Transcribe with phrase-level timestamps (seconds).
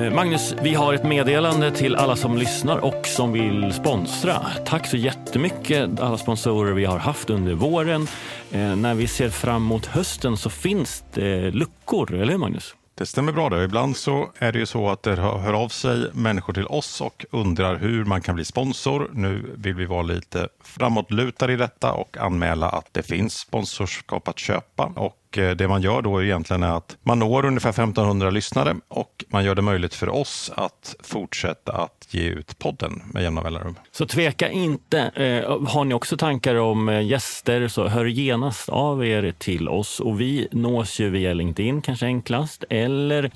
[0.00, 4.46] Eh, Magnus, vi har ett meddelande till alla som lyssnar och som vill sponsra.
[4.66, 8.08] Tack så jättemycket alla sponsorer vi har haft under våren.
[8.50, 12.74] Eh, när vi ser fram mot hösten så finns det luckor, eller hur Magnus?
[12.94, 13.48] Det stämmer bra.
[13.48, 13.64] Det.
[13.64, 17.26] Ibland så är det ju så att det hör av sig människor till oss och
[17.30, 19.10] undrar hur man kan bli sponsor.
[19.12, 24.38] Nu vill vi vara lite framåtlutade i detta och anmäla att det finns sponsorskap att
[24.38, 24.84] köpa.
[24.96, 28.76] Och och eh, det man gör då egentligen är att man når ungefär 1500 lyssnare
[28.88, 33.42] och man gör det möjligt för oss att fortsätta att ge ut podden med jämna
[33.42, 33.74] mellanrum.
[33.92, 35.00] Så tveka inte.
[35.00, 40.00] Eh, har ni också tankar om eh, gäster så hör genast av er till oss
[40.00, 43.30] och vi nås ju via LinkedIn kanske enklast eller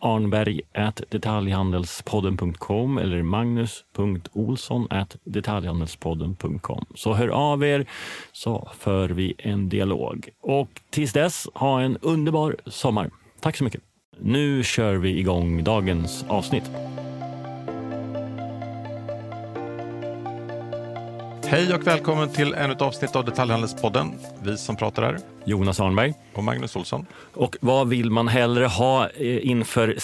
[0.00, 0.60] arnberg
[1.08, 4.88] detaljhandelspodden.com eller magnus.olsson
[5.24, 6.84] detaljhandelspodden.com.
[6.94, 7.86] Så hör av er
[8.32, 10.28] så för vi en dialog.
[10.42, 13.10] Och tills dess, ha en underbar sommar.
[13.40, 13.80] Tack så mycket.
[14.18, 16.70] Nu kör vi igång dagens avsnitt.
[21.50, 24.12] Hej och välkommen till ännu ett avsnitt av Detaljhandelspodden.
[24.42, 25.18] Vi som pratar här.
[25.44, 26.14] Jonas Arnberg.
[26.34, 27.06] Och Magnus Olsson.
[27.34, 29.96] Och vad vill man hellre ha eh, inför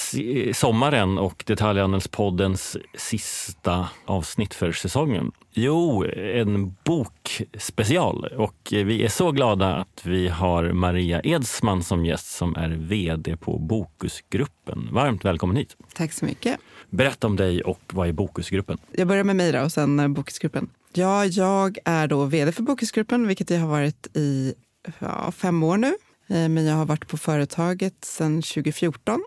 [0.52, 5.32] sommaren och Detaljhandelspoddens sista avsnitt för säsongen?
[5.52, 8.24] Jo, en bokspecial.
[8.24, 13.36] Och vi är så glada att vi har Maria Edsman som gäst som är vd
[13.36, 14.88] på Bokusgruppen.
[14.92, 15.76] Varmt välkommen hit.
[15.94, 16.60] Tack så mycket.
[16.90, 18.78] Berätta om dig och vad är Bokusgruppen?
[18.92, 20.68] Jag börjar med mig då, och sen eh, Bokusgruppen.
[20.96, 24.54] Ja, jag är då vd för Bokusgruppen, vilket jag har varit i
[24.98, 25.94] ja, fem år nu.
[26.26, 29.24] Eh, men jag har varit på företaget sedan 2014.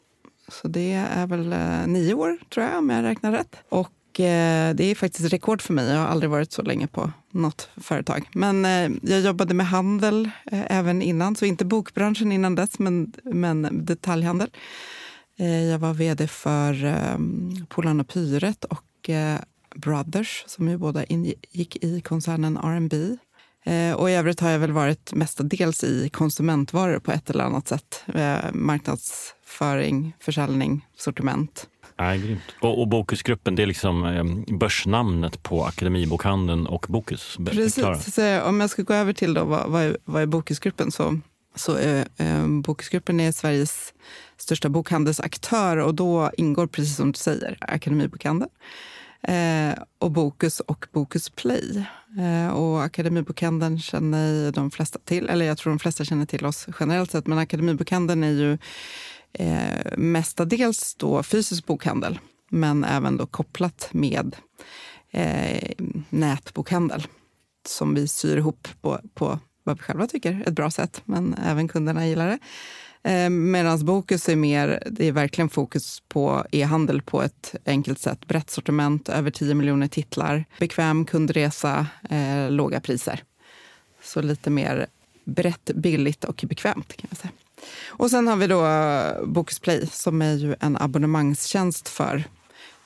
[0.48, 3.56] Så det är väl eh, nio år, tror jag, om jag räknar rätt.
[3.70, 5.90] Och eh, det är faktiskt rekord för mig.
[5.90, 8.30] Jag har aldrig varit så länge på något företag.
[8.34, 8.64] Men
[9.02, 14.50] jag jobbade med handel även innan, så inte bokbranschen innan dess, men, men detaljhandel.
[15.72, 16.74] Jag var vd för
[17.66, 19.10] Polarn och Pyret och
[19.78, 23.18] Brothers som ju båda ingick i koncernen R&B.
[23.68, 27.68] Eh, och i övrigt har jag väl varit mestadels i konsumentvaror på ett eller annat
[27.68, 28.04] sätt.
[28.16, 31.68] Eh, marknadsföring, försäljning, sortiment.
[31.98, 32.42] Ja, grymt.
[32.62, 37.38] Och, och Bokusgruppen, det är liksom eh, börsnamnet på Akademibokhandeln och Bokus.
[37.46, 38.14] Precis.
[38.14, 41.20] Så om jag ska gå över till då, vad, vad, är, vad är Bokusgruppen så,
[41.56, 43.94] så är eh, Bokusgruppen är Sveriges
[44.38, 48.52] största bokhandelsaktör och då ingår, precis som du säger, Akademibokhandeln.
[49.22, 51.86] Eh, och Bokus och Bokus Play.
[52.20, 56.68] Eh, och Akademibokhandeln känner de flesta till, eller jag tror de flesta känner till oss
[56.80, 58.58] generellt sett, men Akademibokhandeln är ju
[59.34, 62.20] eh, mestadels då fysisk bokhandel,
[62.50, 64.36] men även då kopplat med
[65.12, 65.72] eh,
[66.10, 67.08] nätbokhandel
[67.68, 71.36] som vi syr ihop på, på vad vi själva tycker är ett bra sätt, men
[71.46, 72.40] även kunderna gillar det.
[73.08, 78.28] Eh, Medan Bokus är mer, det är verkligen fokus på e-handel på ett enkelt sätt.
[78.28, 83.24] Brett sortiment, över 10 miljoner titlar, bekväm kundresa, eh, låga priser.
[84.04, 84.88] Så lite mer
[85.24, 87.32] brett, billigt och bekvämt kan jag säga.
[87.88, 88.66] Och sen har vi då
[89.26, 92.24] Bokus Play som är ju en abonnemangstjänst för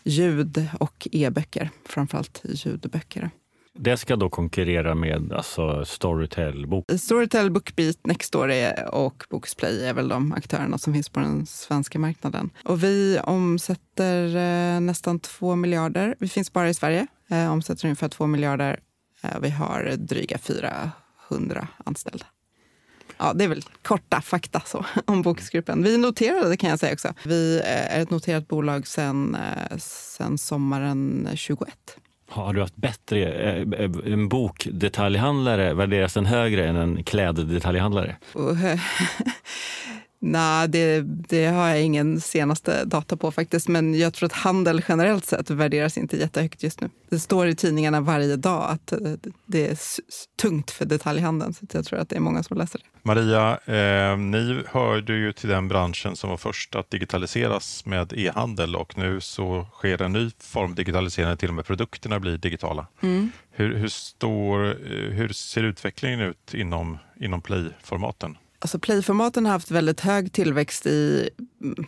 [0.04, 3.30] ljud och e-böcker, framförallt ljudböcker.
[3.74, 6.68] Det ska då konkurrera med alltså Storytel?
[6.68, 6.86] Bok.
[7.00, 12.50] Storytel, Bookbeat, Nextory och Booksplay är väl de aktörerna som finns på den svenska marknaden.
[12.64, 16.16] Och vi omsätter eh, nästan 2 miljarder.
[16.20, 17.08] Vi finns bara i Sverige.
[17.30, 18.80] Eh, omsätter ungefär 2 miljarder.
[19.22, 22.26] Eh, vi har dryga 400 anställda.
[23.18, 25.84] Ja, det är väl korta fakta så, om Bokusgruppen.
[25.84, 27.14] Vi är noterade kan jag säga också.
[27.24, 31.98] Vi eh, är ett noterat bolag sedan eh, sen sommaren 21.
[32.32, 38.16] Har du haft bättre, eh, eh, en bokdetaljhandlare värderas den högre än en kläddetaljhandlare?
[40.24, 43.68] Nej, det, det, har jag ingen senaste data på faktiskt.
[43.68, 46.90] Men jag tror att handel generellt sett värderas inte jättehögt just nu.
[47.10, 48.94] Det står i tidningarna varje dag att
[49.46, 49.78] det är
[50.42, 51.54] tungt för detaljhandeln.
[51.54, 52.86] Så jag tror att det är många som läser det.
[53.04, 58.76] Maria, eh, ni hörde ju till den branschen som var först att digitaliseras med e-handel
[58.76, 62.88] och nu så sker en ny form av digitalisering, till och med produkterna blir digitala.
[63.02, 63.32] Mm.
[63.52, 68.38] Hur, hur, står, eh, hur ser utvecklingen ut inom, inom Play-formaten?
[68.62, 71.30] Alltså Playformaten har haft väldigt hög tillväxt i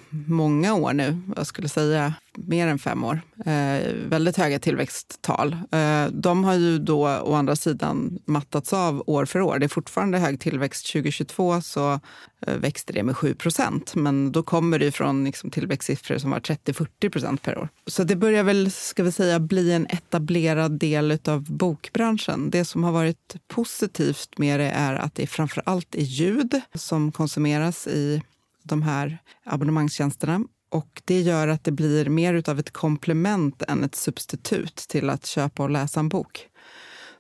[0.10, 1.22] många år nu.
[1.36, 3.22] Jag skulle säga mer än fem år.
[3.46, 5.58] Eh, väldigt höga tillväxttal.
[5.72, 9.60] Eh, de har ju då å andra sidan mattats av år för år.
[9.60, 10.92] Det är fortfarande hög tillväxt.
[10.94, 12.00] 2022 så
[12.48, 13.96] eh, växte det med 7 procent.
[13.96, 17.70] Men då kommer det från liksom tillväxtsiffror som var 30-40 procent per år.
[17.88, 22.50] Så det börjar väl ska vi säga, bli en etablerad del av bokbranschen.
[22.50, 27.12] Det som har varit positivt med det är att det framför allt är ljud som
[27.12, 28.22] konsumeras i
[28.64, 30.42] de här abonnemangstjänsterna.
[30.70, 35.26] och det gör att det blir mer av ett komplement än ett substitut till att
[35.26, 36.50] köpa och läsa en bok.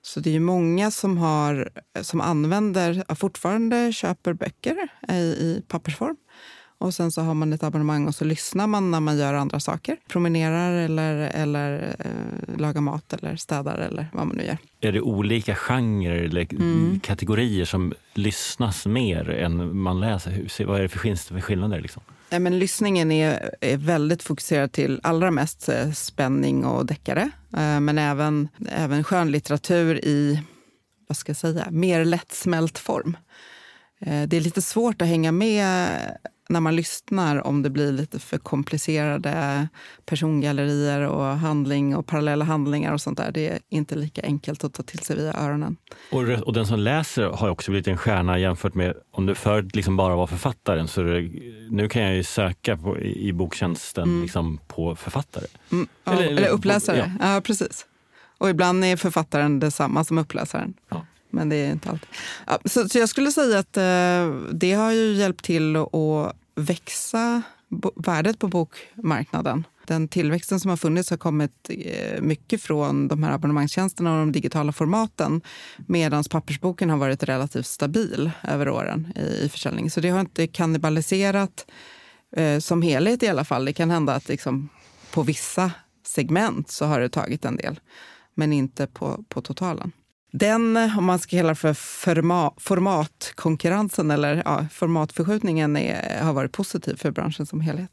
[0.02, 1.70] Så det är många som, har,
[2.02, 6.16] som använder, fortfarande köper böcker i, i pappersform.
[6.78, 9.60] Och sen så har man ett abonnemang och så lyssnar man när man gör andra
[9.60, 9.98] saker.
[10.08, 14.58] Promenerar eller, eller eh, lagar mat eller städar eller vad man nu gör.
[14.82, 17.00] Är det olika genrer eller mm.
[17.00, 20.66] kategorier som lyssnas mer än man läser?
[20.66, 21.82] Vad är det för skillnader?
[21.82, 22.04] Liksom?
[22.30, 27.22] Ja, men lyssningen är, är väldigt fokuserad till allra mest eh, spänning och deckare.
[27.58, 30.42] Eh, men även, även skönlitteratur i
[31.08, 33.18] vad ska jag säga, mer lättsmält form.
[34.00, 35.90] Eh, det är lite svårt att hänga med
[36.50, 39.68] när man lyssnar om det blir lite för komplicerade
[40.06, 43.32] persongallerier och handling och parallella handlingar och sånt där.
[43.32, 45.78] Det är inte lika enkelt att ta till sig via öronen.
[46.12, 49.76] Och, och den som läser har också blivit en stjärna jämfört med om du förut
[49.76, 50.88] liksom bara var författaren.
[50.88, 51.22] Så det,
[51.70, 54.22] nu kan jag ju söka på, i, boktjänsten mm.
[54.22, 55.46] liksom på författare.
[55.72, 57.12] Mm, ja, eller, eller, uppläsare.
[57.20, 57.34] Ja.
[57.34, 57.42] ja.
[57.42, 57.86] precis.
[58.38, 60.74] Och ibland är författaren detsamma som uppläsaren.
[60.90, 62.06] Ja men det är inte allt.
[62.48, 67.42] Ja, så, så, jag skulle säga att eh, det har ju hjälpt till att växa
[67.96, 69.64] värdet på bokmarknaden.
[69.88, 74.32] Den tillväxten som har funnits har kommit eh, mycket från de här abonnemangstjänsterna och de
[74.32, 75.42] digitala formaten
[75.88, 79.92] medan pappersboken har varit relativt stabil över åren i, i försäljning.
[79.92, 81.66] Så det har inte kannibaliserat
[82.36, 83.66] eh, som helhet i alla fall.
[83.66, 84.70] Det kan hända att liksom,
[85.12, 85.72] på vissa
[86.06, 87.80] segment så har det tagit en del,
[88.36, 89.92] men inte på, på totalen.
[90.34, 96.52] Den, om man ska kalla det för forma, formatkonkurrensen eller ja, formatförskjutningen, är, har varit
[96.52, 97.92] positiv för branschen som helhet.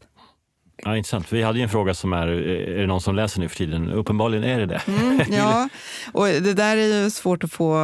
[0.77, 1.33] Ja, intressant.
[1.33, 3.91] Vi hade ju en fråga som är, är det någon som läser nu för tiden?
[3.91, 4.83] Uppenbarligen är det det.
[4.87, 5.69] Mm, ja,
[6.13, 7.75] och det där är ju svårt att få,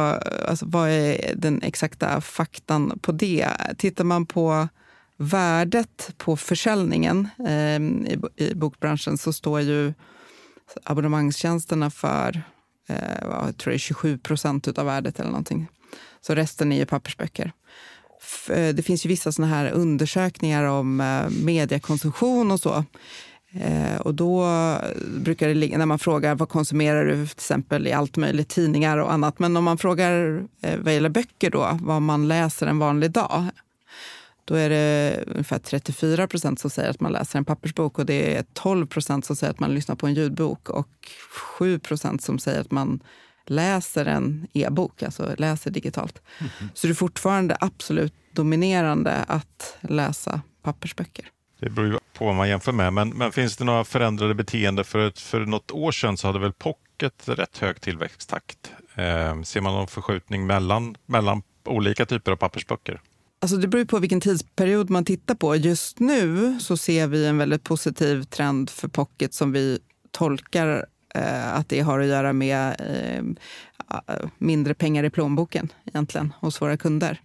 [0.47, 3.47] alltså, vad är den exakta faktan på det?
[3.77, 4.67] Tittar man på
[5.17, 7.81] värdet på försäljningen eh,
[8.13, 9.93] i, i bokbranschen så står ju
[10.83, 12.43] abonnemangstjänsterna för
[12.87, 15.67] Eh, jag tror det är 27 procent av värdet eller någonting.
[16.21, 17.51] Så resten är ju pappersböcker.
[18.49, 22.83] Eh, det finns ju vissa såna här undersökningar om eh, mediekonsumtion och så.
[23.99, 24.47] Och då
[25.17, 28.97] brukar det ligga, när man frågar vad konsumerar du till exempel i allt möjligt, tidningar
[28.97, 29.39] och annat.
[29.39, 30.43] Men om man frågar
[30.77, 33.45] vad gäller böcker då, vad man läser en vanlig dag.
[34.47, 38.37] Då är det ungefär 34 procent som säger att man läser en pappersbok och det
[38.37, 40.87] är 12 procent som säger att man lyssnar på en ljudbok och
[41.31, 43.03] 7 procent som säger att man
[43.45, 46.21] läser en e-bok, alltså läser digitalt.
[46.39, 46.69] Mm -hmm.
[46.73, 51.25] Så det är fortfarande absolut dominerande att läsa pappersböcker.
[51.59, 54.83] Det beror ju på vad man jämför med, men, men finns det några förändrade beteende?
[54.83, 58.71] För, för något år sedan så hade väl pocket rätt hög tillväxttakt.
[58.95, 63.01] Eh, ser man någon förskjutning mellan, mellan olika typer av pappersböcker?
[63.39, 65.55] Alltså det beror på vilken tidsperiod man tittar på.
[65.55, 69.79] Just nu så ser vi en väldigt positiv trend för pocket som vi
[70.11, 70.85] tolkar
[71.15, 76.77] eh, att det har att göra med eh, mindre pengar i plånboken egentligen hos våra
[76.77, 77.21] kunder.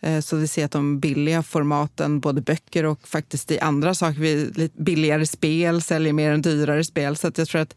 [0.00, 4.20] Eh, så vi ser att de billiga formaten, både böcker och faktiskt i andra saker,
[4.20, 7.16] vi, lite billigare spel säljer mer än dyrare spel.
[7.16, 7.76] Så jag tror att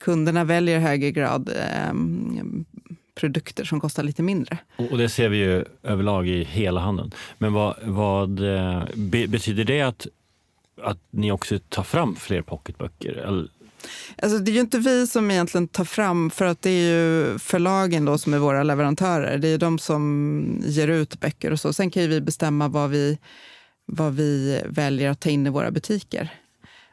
[0.00, 1.92] kunderna väljer i högre grad eh,
[3.16, 4.58] produkter som kostar lite mindre.
[4.76, 7.14] Och det ser vi ju överlag i hela handeln.
[7.38, 10.06] Men vad, vad eh, be, betyder det att,
[10.82, 13.48] att ni också tar fram fler pocketböcker?
[14.22, 17.38] Alltså, det är ju inte vi som egentligen tar fram, för att det är ju
[17.38, 19.38] förlagen då som är våra leverantörer.
[19.38, 21.72] Det är de som ger ut böcker och så.
[21.72, 23.18] Sen kan vi bestämma vad vi,
[23.86, 26.28] vad vi väljer att ta in i våra butiker.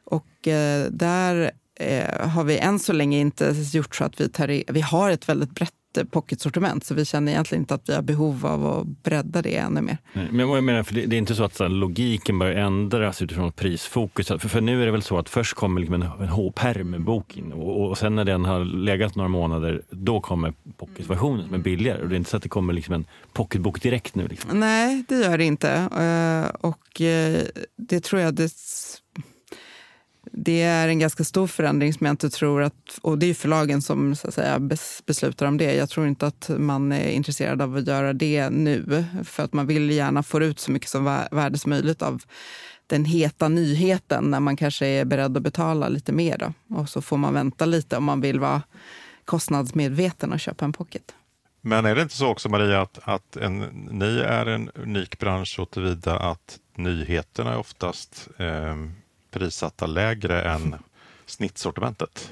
[0.03, 4.49] Och eh, där eh, har vi än så länge inte gjort så att vi tar
[4.49, 5.73] i, Vi har ett väldigt brett
[6.11, 9.81] pocketsortiment så vi känner egentligen inte att vi har behov av att bredda det ännu
[9.81, 9.97] mer.
[10.13, 12.39] Nej, men vad jag menar, för det, det är inte så att så här, logiken
[12.39, 14.27] börjar ändras utifrån prisfokus.
[14.27, 17.51] För, för nu är det väl så att först kommer liksom en, en H-perm-bok in
[17.51, 22.01] och, och sen när den har legat några månader då kommer pocketversionen som är billigare.
[22.01, 24.27] Och det är inte så att det kommer liksom en pocketbok direkt nu.
[24.27, 24.59] Liksom.
[24.59, 25.69] Nej, det gör det inte.
[25.71, 27.41] Eh, och eh,
[27.77, 28.49] det tror jag det
[30.35, 32.99] det är en ganska stor förändring som jag inte tror att...
[33.01, 34.59] Och det är förlagen som så att säga,
[35.05, 35.75] beslutar om det.
[35.75, 39.05] Jag tror inte att man är intresserad av att göra det nu.
[39.23, 42.23] För att man vill gärna få ut så mycket som värde som möjligt av
[42.87, 46.37] den heta nyheten när man kanske är beredd att betala lite mer.
[46.37, 46.75] Då.
[46.75, 48.61] Och så får man vänta lite om man vill vara
[49.25, 51.15] kostnadsmedveten och köpa en pocket.
[51.61, 53.59] Men är det inte så också Maria att, att en,
[53.91, 58.75] ni är en unik bransch så tillvida att nyheterna är oftast eh,
[59.33, 60.75] prissatta lägre än
[61.25, 62.31] snittsortimentet?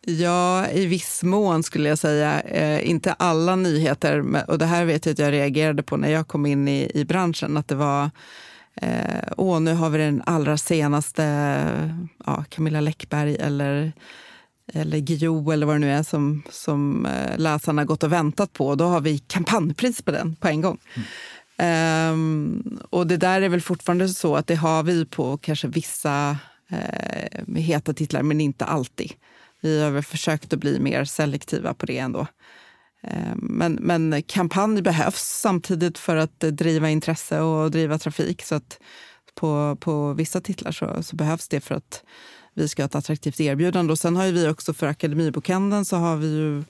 [0.00, 2.40] Ja, i viss mån skulle jag säga.
[2.40, 4.44] Eh, inte alla nyheter.
[4.50, 7.04] Och det här vet jag att jag reagerade på när jag kom in i, i
[7.04, 7.56] branschen.
[7.56, 8.10] Att det var
[8.74, 11.24] Eh, och nu har vi den allra senaste,
[12.26, 13.92] ja, Camilla Läckberg eller
[14.74, 18.74] eller Guillou eller vad det nu är som, som eh, läsarna gått och väntat på.
[18.74, 20.78] Då har vi kampanjpris på den på en gång.
[20.94, 21.06] Mm.
[21.58, 26.36] Um, och det där är väl fortfarande så att det har vi på kanske vissa
[26.70, 29.12] eh, heta titlar, men inte alltid.
[29.60, 32.26] Vi har väl försökt att bli mer selektiva på det ändå.
[33.02, 38.42] Ehm, men, men kampanj behövs samtidigt för att driva intresse och driva trafik.
[38.42, 38.78] Så att
[39.34, 42.04] på, på vissa titlar så, så behövs det för att
[42.54, 43.92] vi ska ha ett attraktivt erbjudande.
[43.92, 46.64] Och sen har vi också för Akademibokhandeln så har vi ju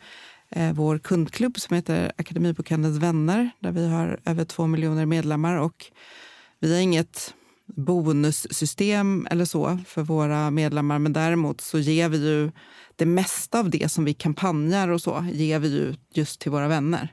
[0.53, 5.57] Eh, vår kundklubb som heter Akademibokhandelns vänner där vi har över två miljoner medlemmar.
[5.57, 5.85] Och
[6.61, 7.35] vi har inget
[7.67, 12.51] bonussystem eller så för våra medlemmar men däremot så ger vi ju
[12.97, 16.69] det mesta av det som vi kampanjar och så ger vi ju just till våra
[16.69, 17.09] vänner.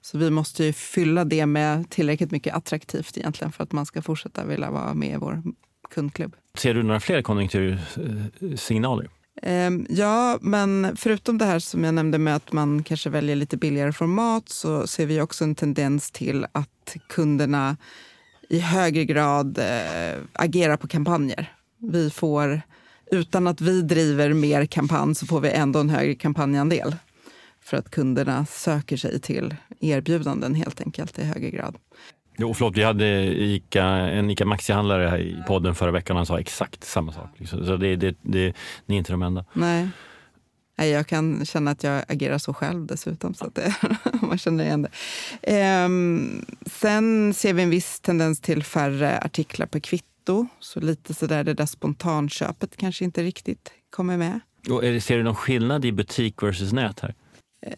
[0.00, 4.02] Så vi måste ju fylla det med tillräckligt mycket attraktivt egentligen för att man ska
[4.02, 5.42] fortsätta vilja vara med i vår
[5.90, 6.36] kundklubb.
[6.54, 9.08] Ser du några fler konjunktursignaler?
[9.42, 13.56] Ehm, ja, men förutom det här som jag nämnde med att man kanske väljer lite
[13.56, 17.76] billigare format så ser vi också en tendens till att kunderna
[18.48, 21.52] i högre grad eh, agerar på kampanjer.
[21.78, 22.62] Vi får,
[23.10, 26.96] utan att vi driver mer kampanj så får vi ändå en högre kampanjandel
[27.64, 31.76] för att kunderna söker sig till erbjudanden helt enkelt i högre grad.
[32.36, 36.26] Jo, förlåt, vi hade Ica, en ICA Maxi-handlare här i podden förra veckan och han
[36.26, 37.30] sa exakt samma sak.
[37.36, 37.66] Liksom.
[37.66, 38.54] Så det, det, det,
[38.86, 39.44] ni är inte de enda.
[39.52, 39.88] Nej.
[40.78, 43.74] Nej, jag kan känna att jag agerar så själv dessutom, så att det,
[44.22, 44.90] man känner igen det.
[45.42, 50.46] Ehm, sen ser vi en viss tendens till färre artiklar per kvitto.
[50.60, 54.40] Så lite sådär det där spontanköpet kanske inte riktigt kommer med.
[54.70, 57.14] Och är, ser du någon skillnad i butik versus nät här?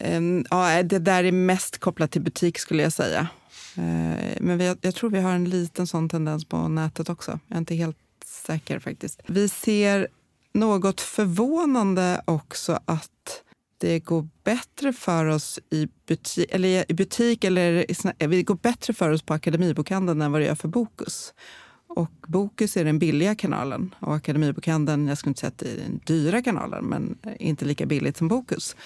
[0.01, 3.29] Ehm, ja, det där är mest kopplat till butik skulle jag säga.
[3.77, 7.39] Eh, men vi, jag tror vi har en liten sån tendens på nätet också.
[7.49, 9.21] Jag är inte helt säker faktiskt.
[9.27, 10.09] Vi ser
[10.53, 13.11] något förvånande också att
[13.79, 18.55] det går bättre för oss i butik, eller, i butik eller i, eh, vi går
[18.55, 21.35] bättre för oss på Akademibokhandeln än vad det gör för Bokus.
[21.87, 25.77] Och Bokus är den billiga kanalen och Akademibokhandeln, jag skulle inte säga att det är
[25.77, 28.77] den dyra kanalen, men inte lika billigt som Bokus.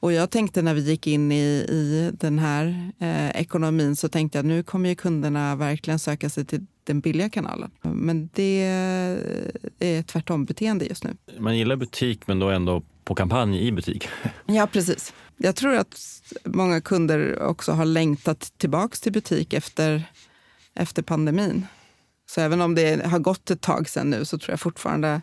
[0.00, 4.38] Och jag tänkte när vi gick in i, i den här eh, ekonomin så tänkte
[4.38, 7.70] jag att nu kommer ju kunderna verkligen söka sig till den billiga kanalen.
[7.82, 8.62] Men det
[9.78, 11.16] är tvärtom beteende just nu.
[11.38, 14.08] Man gillar butik men då ändå på kampanj i butik.
[14.46, 15.12] Ja, precis.
[15.36, 20.02] Jag tror att många kunder också har längtat tillbaka till butik efter,
[20.74, 21.66] efter pandemin.
[22.30, 25.22] Så även om det har gått ett tag sen nu så tror jag fortfarande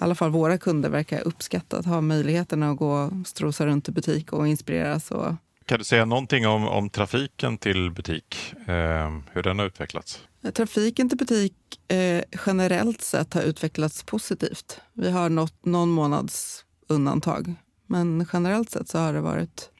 [0.00, 3.88] i alla fall våra kunder verkar uppskatta att ha möjligheten att gå och strosa runt
[3.88, 5.10] i butik och inspireras.
[5.10, 5.34] Och...
[5.64, 10.22] Kan du säga någonting om, om trafiken till butik, eh, hur den har utvecklats?
[10.54, 11.54] Trafiken till butik
[11.88, 14.80] eh, generellt sett har utvecklats positivt.
[14.92, 17.54] Vi har nått någon månads undantag,
[17.86, 19.70] men generellt sett så har det varit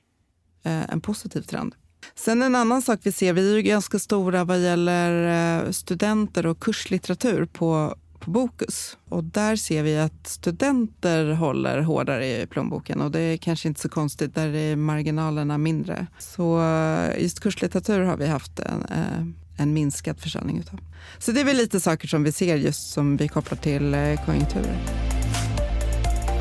[0.65, 1.75] eh, en positiv trend.
[2.15, 6.47] Sen en annan sak vi ser, vi är ju ganska stora vad gäller eh, studenter
[6.47, 8.99] och kurslitteratur på på Bokus.
[9.09, 13.81] Och där ser vi att studenter håller hårdare i plånboken och det är kanske inte
[13.81, 16.07] så konstigt, där är marginalerna mindre.
[16.19, 20.81] Så eh, just kurslitteratur har vi haft en, eh, en minskad försäljning utav.
[21.19, 24.25] Så det är väl lite saker som vi ser just som vi kopplar till eh,
[24.25, 24.79] konjunkturer.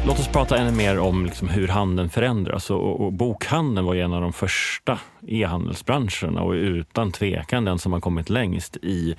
[0.07, 2.69] Låt oss prata ännu mer om liksom hur handeln förändras.
[2.69, 7.99] Och, och bokhandeln var en av de första e-handelsbranscherna och utan tvekan den som har
[7.99, 9.15] kommit längst i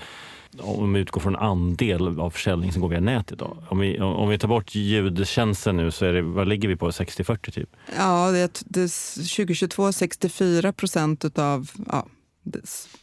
[0.60, 3.32] om vi utgår från andel av försäljning som går via nätet.
[3.32, 3.56] idag.
[3.68, 6.90] Om vi, om vi tar bort ljudtjänsten nu, så är det, vad ligger vi på?
[6.90, 7.70] 60-40 typ?
[7.96, 12.06] Ja, det, det, 2022 64 procent av ja,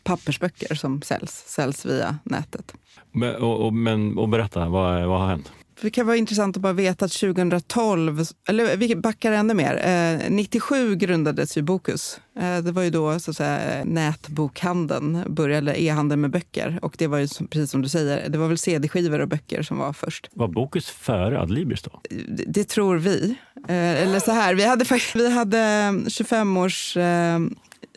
[0.03, 2.73] pappersböcker som säljs, säljs via nätet.
[3.11, 5.51] Men, och, och, men, och berätta, vad, vad har hänt?
[5.81, 9.81] Det kan vara intressant att bara veta att 2012, eller vi backar ännu mer,
[10.23, 12.19] eh, 97 grundades ju Bokus.
[12.39, 16.79] Eh, det var ju då så att säga, nätbokhandeln började, e-handeln med böcker.
[16.81, 19.77] Och det var ju precis som du säger, det var väl cd-skivor och böcker som
[19.77, 20.29] var först.
[20.33, 22.01] Var Bokus före Adlibris då?
[22.09, 23.35] Det, det, tror vi.
[23.67, 27.39] Eh, eller så här, vi hade, vi hade 25 års eh,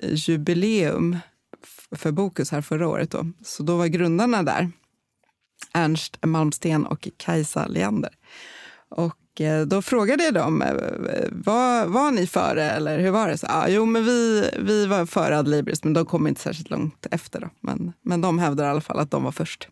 [0.02, 1.18] jubileum
[1.96, 3.10] för Bokus här förra året.
[3.10, 3.26] Då.
[3.44, 4.70] Så då var grundarna där.
[5.72, 8.10] Ernst Malmsten och Kajsa Leander.
[8.88, 10.74] Och eh, då frågade jag dem, eh,
[11.32, 13.38] var, var ni före eller hur var det?
[13.38, 17.06] Så, ah, jo, men vi, vi var före Adlibris, men de kom inte särskilt långt
[17.10, 17.40] efter.
[17.40, 17.48] Då.
[17.60, 19.68] Men, men de hävdar i alla fall att de var först.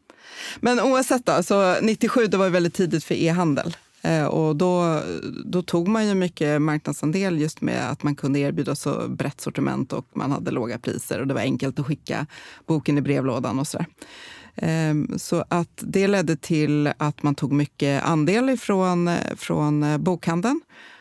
[0.61, 3.76] Men oavsett, då, så 97 det var väldigt tidigt för e-handel.
[4.03, 5.03] Eh, och då,
[5.45, 9.93] då tog man ju mycket marknadsandel just med att man kunde erbjuda så brett sortiment
[9.93, 12.26] och man hade låga priser och det var enkelt att skicka
[12.67, 13.87] boken i brevlådan och sådär.
[14.56, 20.61] Ehm, så att det ledde till att man tog mycket andel ifrån, från bokhandeln.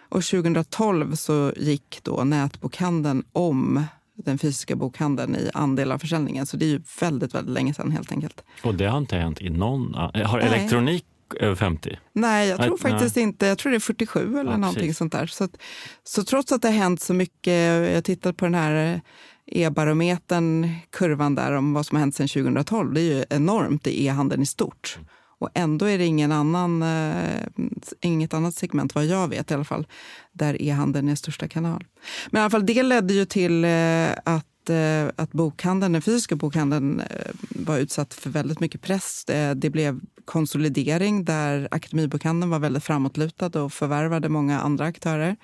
[0.09, 6.45] Och 2012 så gick då nätbokhandeln om den fysiska bokhandeln i andel av försäljningen.
[6.45, 8.43] Så det är ju väldigt, väldigt länge sedan helt enkelt.
[8.63, 9.93] Och det har inte hänt i någon...
[9.93, 10.47] Har Nej.
[10.47, 11.05] elektronik
[11.39, 11.99] över 50?
[12.13, 13.23] Nej, jag tror faktiskt nej.
[13.23, 13.45] inte.
[13.45, 14.97] Jag tror det är 47 eller ja, någonting precis.
[14.97, 15.25] sånt där.
[15.25, 15.57] Så, att,
[16.03, 19.01] så trots att det har hänt så mycket, jag tittade på den här
[19.45, 24.05] e-barometern, kurvan där om vad som har hänt sedan 2012, det är ju enormt i
[24.05, 24.97] e-handeln i stort.
[25.39, 27.43] Och ändå är det ingen annan, eh,
[28.01, 29.87] inget annat segment, vad jag vet i alla fall,
[30.31, 31.85] där e-handeln är största kanal.
[32.31, 36.35] Men i alla fall, det ledde ju till eh, att, eh, att bokhandeln, den fysiska
[36.35, 39.25] bokhandeln eh, var utsatt för väldigt mycket press.
[39.25, 45.35] Eh, det blev konsolidering där Akademibokhandeln var väldigt framåtlutad och förvärvade många andra aktörer.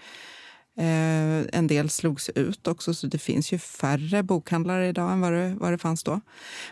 [0.80, 5.34] Eh, en del slogs ut också, så det finns ju färre bokhandlare idag än vad
[5.34, 6.22] det, vad det fanns då.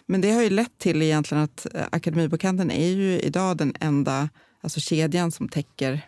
[0.06, 4.30] Men det har ju lett till egentligen att eh, Akademibokhandeln är ju idag den enda
[4.62, 6.02] alltså kedjan som täcker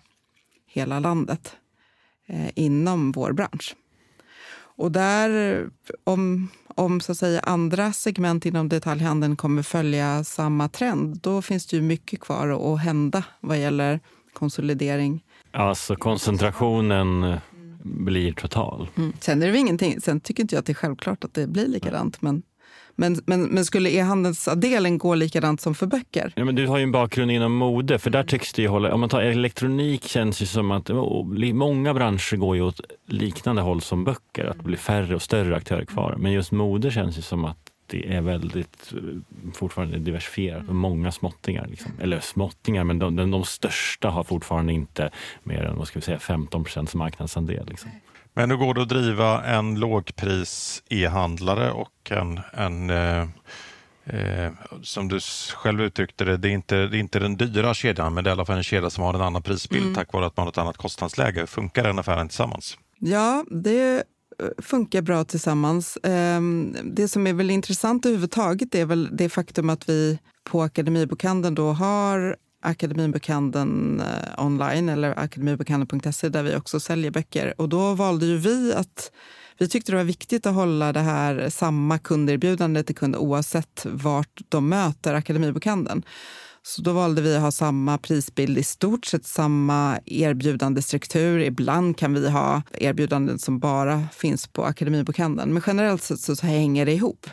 [0.68, 1.56] hela landet
[2.27, 3.75] eh, inom vår bransch.
[4.79, 5.70] Och där,
[6.03, 11.68] om, om så att säga, andra segment inom detaljhandeln kommer följa samma trend, då finns
[11.68, 14.00] det ju mycket kvar att hända vad gäller
[14.34, 15.24] konsolidering.
[15.51, 17.39] Alltså koncentrationen
[17.89, 18.88] blir total.
[18.98, 19.13] Mm.
[19.19, 20.01] Sen är det ingenting.
[20.01, 22.22] Sen tycker inte jag att det är självklart att det blir likadant.
[22.22, 22.41] Men,
[22.96, 26.34] men, men, men skulle e-handelsdelen gå likadant som för böcker?
[26.36, 28.93] Ja, men du har ju en bakgrund inom mode, för där tycks det ju hålla...
[28.93, 33.62] Om man tar elektronik känns det som att oh, många branscher går ju åt liknande
[33.62, 36.15] håll som böcker, att det blir färre och större aktörer kvar.
[36.17, 41.12] Men just mode känns ju som att det är väldigt eh, fortfarande diversifierat med många
[41.12, 41.67] småttingar.
[41.67, 41.91] Liksom.
[42.01, 45.12] Eller småttingar, men de, de, de, största har fortfarande inte
[45.43, 47.67] mer än vad ska vi säga, 15 procents marknadsandel.
[47.69, 47.91] Liksom.
[48.34, 53.27] Men hur går det att driva en lågpris e-handlare och en, en eh,
[54.05, 55.20] eh, som du
[55.55, 58.31] själv uttryckte det, det är, inte, det är inte den dyra kedjan, men det är
[58.31, 59.96] i alla fall en kedja som har en annan prisbild mm.
[59.96, 61.48] tack vare att man har ett annat kostnadsläge.
[61.48, 62.77] Funkar den affären tillsammans?
[63.00, 64.03] Ja, det
[64.58, 65.98] funkar bra tillsammans.
[66.04, 71.56] Ehm, det som är väl intressant överhuvudtaget är väl det faktum att vi på Akademibokhandeln
[71.56, 77.54] då har Akademibokhandeln eh, online eller akademibokhandeln.se där vi också säljer böcker.
[77.62, 79.12] Och då valde ju vi att
[79.58, 84.42] vi tyckte det var viktigt att hålla det här samma kunderbjudande till kunder oavsett vart
[84.50, 86.04] de möter Akademibokhandeln.
[86.70, 91.40] Så då valde vi att ha samma prisbild, i stort sett samma erbjudandestruktur.
[91.40, 95.53] Ibland kan vi ha erbjudanden som bara finns på Akademibokhandeln.
[95.53, 97.29] Men generellt sett så hänger det ihop.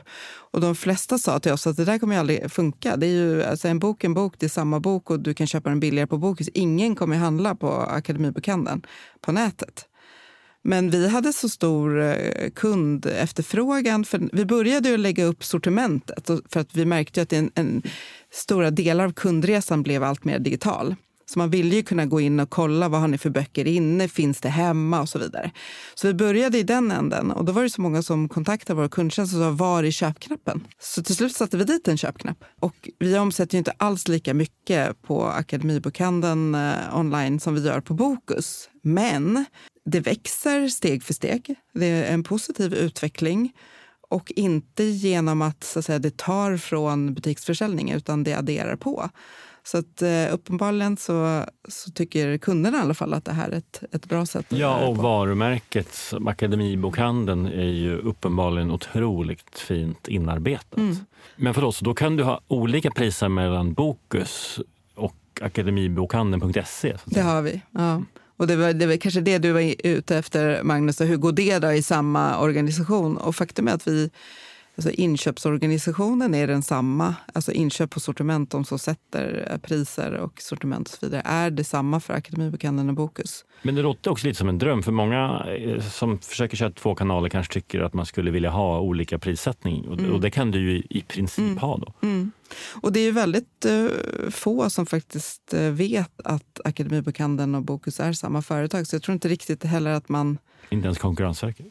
[0.53, 2.97] Och de flesta sa till oss att det där kommer ju aldrig funka.
[2.97, 5.47] Det är ju alltså en bok en bok, det är samma bok och du kan
[5.47, 6.49] köpa den billigare på Bokus.
[6.55, 8.83] Ingen kommer handla på Akademibokhandeln
[9.21, 9.87] på nätet.
[10.67, 14.05] Men vi hade så stor eh, kundefterfrågan.
[14.05, 17.83] För vi började ju lägga upp sortimentet för att vi märkte att en, en,
[18.33, 20.95] stora delar av kundresan blev allt mer digital.
[21.31, 24.09] Så man ville ju kunna gå in och kolla vad har ni för böcker inne,
[24.09, 25.51] finns det hemma och så vidare.
[25.95, 28.89] Så vi började i den änden och då var det så många som kontaktade vår
[28.89, 30.67] kundtjänst och sa var är köpknappen?
[30.79, 32.45] Så till slut satte vi dit en köpknapp.
[32.61, 37.81] Och vi omsätter ju inte alls lika mycket på Akademibokhandeln eh, online som vi gör
[37.81, 38.69] på Bokus.
[38.83, 39.45] Men
[39.85, 41.55] det växer steg för steg.
[41.75, 43.53] Det är en positiv utveckling
[44.09, 49.11] och inte genom att, så att säga, det tar från butiksförsäljning utan det adderar på.
[49.67, 53.57] Så att, eh, uppenbarligen så, så tycker kunderna i alla fall att det här är
[53.57, 54.47] ett, ett bra sätt.
[54.49, 55.03] Ja, och på.
[55.03, 60.77] varumärket Akademibokhandeln är ju uppenbarligen otroligt fint inarbetat.
[60.77, 60.97] Mm.
[61.37, 64.61] Men för oss, då kan du ha olika priser mellan Bokus
[64.95, 66.97] och akademibokhandeln.se?
[67.05, 67.63] Det har vi.
[67.71, 68.03] Ja.
[68.37, 71.01] Och det var, det var kanske det du var ute efter, Magnus.
[71.01, 73.17] Hur går det då i samma organisation?
[73.17, 74.11] Och faktum är att vi,
[74.77, 77.15] alltså inköpsorganisationen är densamma.
[77.33, 82.01] Alltså inköp på sortiment, de som sätter priser och sortiment och så vidare, är detsamma
[82.01, 83.45] för Akademibokhandeln och Bokus.
[83.63, 84.83] Men det låter också lite som en dröm.
[84.83, 88.81] För många eh, som försöker köra två kanaler kanske tycker att man skulle vilja ha
[88.81, 89.89] olika prissättning.
[89.89, 90.13] Och, mm.
[90.13, 91.59] och det kan du ju i princip mm.
[91.59, 91.93] ha då.
[92.03, 92.31] Mm.
[92.83, 98.13] Och det är ju väldigt uh, få som faktiskt vet att Akademibokhandeln och Bokus är
[98.13, 98.87] samma företag.
[98.87, 100.39] Så jag tror inte riktigt heller att man...
[100.71, 101.67] Inte ens Konkurrensverket?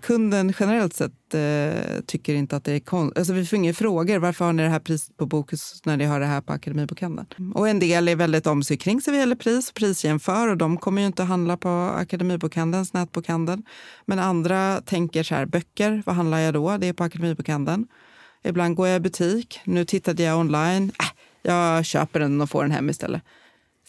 [0.00, 3.18] Kunden generellt sett eh, tycker inte att det är konstigt.
[3.18, 4.18] Alltså vi får inga frågor.
[4.18, 7.52] Varför har ni det här priset på Bokus när ni har det här på Akademibokhandeln?
[7.54, 10.56] Och en del är väldigt om sig kring sig vad gäller pris och prisjämför och
[10.56, 13.62] de kommer ju inte att handla på Akademibokhandelns nätbokhandel.
[14.06, 16.76] Men andra tänker så här, böcker, vad handlar jag då?
[16.76, 17.86] Det är på Akademibokhandeln.
[18.44, 19.60] Ibland går jag i butik.
[19.64, 20.92] Nu tittade jag online.
[21.00, 21.06] Äh,
[21.42, 23.22] jag köper den och får den hem istället.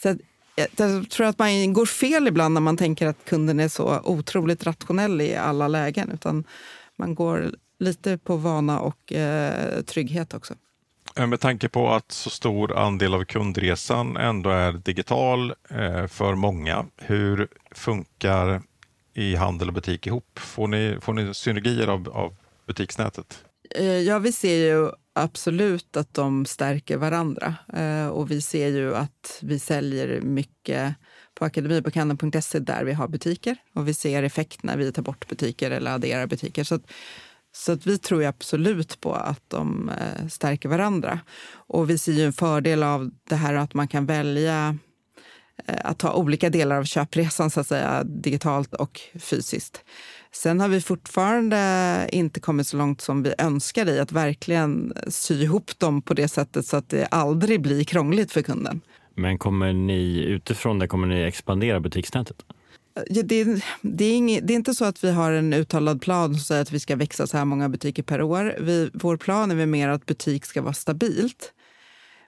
[0.04, 0.16] Så
[0.56, 4.66] Jag tror att man går fel ibland när man tänker att kunden är så otroligt
[4.66, 6.12] rationell i alla lägen.
[6.12, 6.44] Utan
[6.96, 10.54] man går lite på vana och eh, trygghet också.
[11.16, 16.36] Eh, med tanke på att så stor andel av kundresan ändå är digital eh, för
[16.36, 18.62] många, hur funkar
[19.14, 20.40] i handel och butik ihop?
[20.40, 22.36] Får ni, får ni synergier av, av
[22.68, 23.44] butiksnätet?
[23.76, 27.56] Eh, ja, vi ser ju absolut att de stärker varandra.
[27.74, 30.96] Eh, och vi ser ju att vi säljer mycket
[31.34, 33.58] på akademibokhandeln.se där vi har butiker.
[33.74, 36.64] Och vi ser effekt när vi tar bort butiker eller adderar butiker.
[36.64, 36.92] Så att,
[37.52, 41.20] så att vi tror absolut på att de eh, stärker varandra.
[41.54, 44.78] Och vi ser ju en fördel av det här att man kan välja
[45.68, 49.84] eh, att ta olika delar av köpresan, så att säga, digitalt och fysiskt.
[50.36, 55.44] Sen har vi fortfarande inte kommit så långt som vi önskar i att verkligen sy
[55.44, 58.82] ihop dem på det sättet så att det aldrig blir krångligt för kunden.
[59.16, 62.46] Men kommer ni utifrån det, kommer ni expandera butiksnätet?
[63.08, 66.34] Ja, det, det, är inget, det, är inte så att vi har en uttalad plan
[66.34, 68.56] som säger att vi ska växa så här många butiker per år.
[68.60, 71.54] Vi, vår plan är mer att butik ska vara stabilt.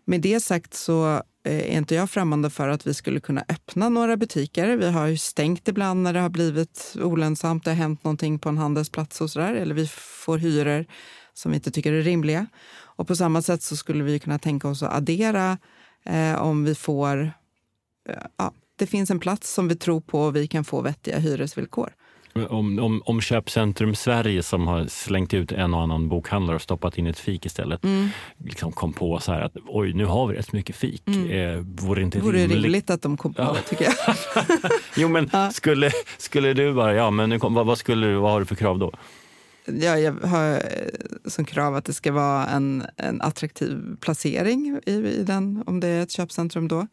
[0.06, 1.14] Med det sagt så
[1.44, 4.78] eh, är inte jag främmande för att vi skulle kunna öppna några butiker.
[4.78, 8.50] Vi har ju stängt ibland när det har blivit olönsamt, det har hänt någonting på
[8.50, 10.86] en handelsplats och sådär, eller vi får hyror
[11.34, 12.48] som vi inte tycker är rimliga.
[12.78, 15.58] Och på samma sätt så skulle vi kunna tänka oss att addera
[16.06, 17.32] eh, om vi får...
[18.10, 21.20] Eh, ja, det finns en plats som vi tror på och vi kan få vettiga
[21.20, 21.94] hyresvillkor.
[22.50, 26.98] Om, om, om Köpcentrum Sverige som har slängt ut en och annan bokhandlare och stoppat
[26.98, 28.10] in ett fik istället mm.
[28.38, 31.08] liksom kom på så här att oj, nu har vi rätt mycket fik.
[31.08, 31.32] Mm.
[31.32, 32.64] Eh, vore det inte vore rimligt?
[32.64, 33.54] rimligt att de kom på ja.
[33.54, 34.16] det tycker jag.
[34.98, 35.52] jo, men ja.
[35.52, 38.46] skulle, skulle du bara, ja men nu kom, vad, vad, skulle du, vad har du
[38.46, 38.92] för krav då?
[39.66, 40.60] Ja, jag har eh,
[41.26, 45.88] som krav att det ska vara en, en attraktiv placering i, i den, om det
[45.88, 46.88] är ett köpcentrum då.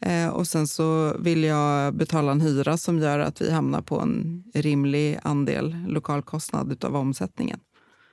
[0.00, 4.00] Eh, och sen så vill jag betala en hyra som gör att vi hamnar på
[4.00, 7.60] en rimlig andel lokalkostnad av omsättningen.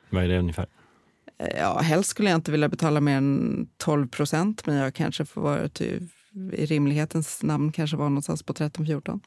[0.10, 0.68] Vad är det ungefär?
[1.38, 5.26] Eh, ja, helst skulle jag inte vilja betala mer än 12 procent, men jag kanske
[5.26, 6.04] får vara typ,
[6.54, 9.20] i rimlighetens namn kanske vara någonstans på 13-14.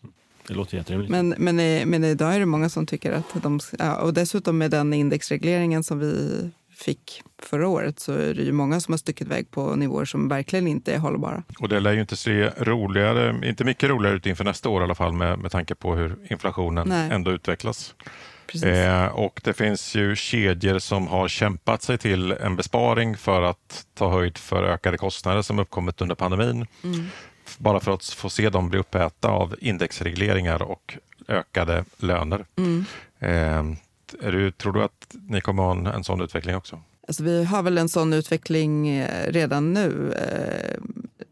[0.48, 1.10] Det låter jätterimligt.
[1.10, 1.56] Men, men,
[1.90, 3.60] men idag är det många som tycker att de...
[3.78, 8.52] Ja, och dessutom med den indexregleringen som vi fick förra året så är det ju
[8.52, 11.42] många som har stuckit iväg på nivåer som verkligen inte är hållbara.
[11.58, 14.84] Och det lär ju inte se roligare, inte mycket roligare ut inför nästa år i
[14.84, 17.10] alla fall med, med tanke på hur inflationen Nej.
[17.12, 17.94] ändå utvecklas.
[18.64, 23.86] Eh, och det finns ju kedjor som har kämpat sig till en besparing för att
[23.94, 26.66] ta höjd för ökade kostnader som uppkommit under pandemin.
[26.84, 27.06] Mm.
[27.58, 32.44] Bara för att få se dem bli uppäta av indexregleringar och ökade löner.
[32.56, 32.84] Mm.
[33.18, 33.78] Eh,
[34.20, 36.80] du, tror du att ni kommer ha en, en sån utveckling också?
[37.08, 40.12] Alltså vi har väl en sån utveckling eh, redan nu.
[40.12, 40.82] Eh,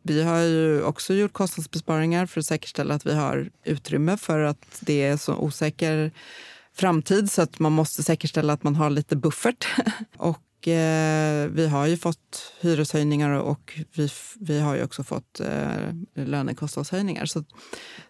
[0.02, 4.78] vi har ju också gjort kostnadsbesparingar för att säkerställa att vi har utrymme för att
[4.80, 6.12] det är så osäker
[6.74, 9.66] framtid så att man måste säkerställa att man har lite buffert.
[10.16, 14.08] Och eh, vi har ju fått hyreshöjningar och vi,
[14.40, 17.26] vi har ju också fått eh, lönekostnadshöjningar.
[17.26, 17.44] Så,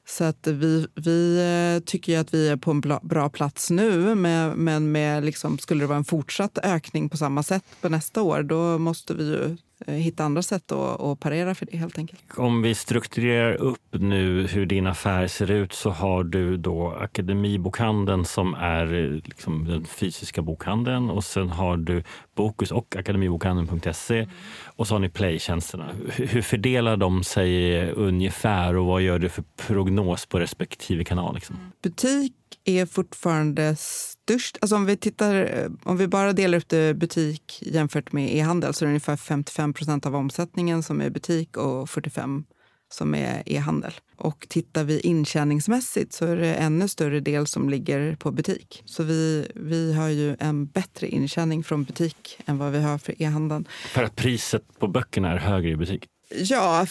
[0.09, 1.39] så att vi, vi
[1.77, 5.83] eh, tycker att vi är på en bra, plats nu med, men med liksom, skulle
[5.83, 9.57] det vara en fortsatt ökning på samma sätt på nästa år då måste vi ju
[9.87, 12.21] eh, hitta andra sätt att, att parera för det helt enkelt.
[12.37, 18.25] Om vi strukturerar upp nu hur din affär ser ut så har du då Akademibokhandeln
[18.25, 22.03] som är eh, liksom den fysiska bokhandeln och sen har du
[22.35, 24.31] Bokus och akademibokhandeln.se mm.
[24.67, 25.89] och så har ni Playtjänsterna.
[26.17, 29.45] Hur fördelar de sig ungefär och vad gör du för
[29.99, 31.35] prognos på respektive kanal?
[31.35, 31.57] Liksom?
[31.83, 32.33] Butik
[32.65, 34.59] är fortfarande störst.
[34.61, 38.85] Alltså om, vi tittar, om vi bara delar upp det butik jämfört med e-handel så
[38.85, 42.45] är det ungefär 55 procent av omsättningen som är butik och 45
[42.91, 43.93] som är e-handel.
[44.17, 48.83] Och tittar vi intjäningsmässigt så är det ännu större del som ligger på butik.
[48.85, 53.23] Så vi, vi har ju en bättre intjäning från butik än vad vi har för
[53.23, 53.69] e-handeln.
[53.89, 56.07] För att priset på böckerna är högre i butik?
[56.31, 56.87] Ja,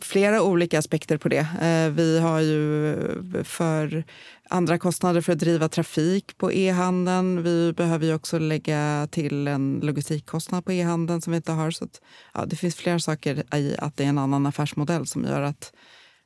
[0.00, 1.46] flera olika aspekter på det.
[1.60, 2.96] Eh, vi har ju
[3.44, 4.04] för
[4.48, 7.42] andra kostnader för att driva trafik på e-handeln.
[7.42, 11.70] Vi behöver ju också lägga till en logistikkostnad på e-handeln som vi inte har.
[11.70, 12.00] Så att,
[12.34, 15.72] ja, det finns flera saker i att det är en annan affärsmodell som gör att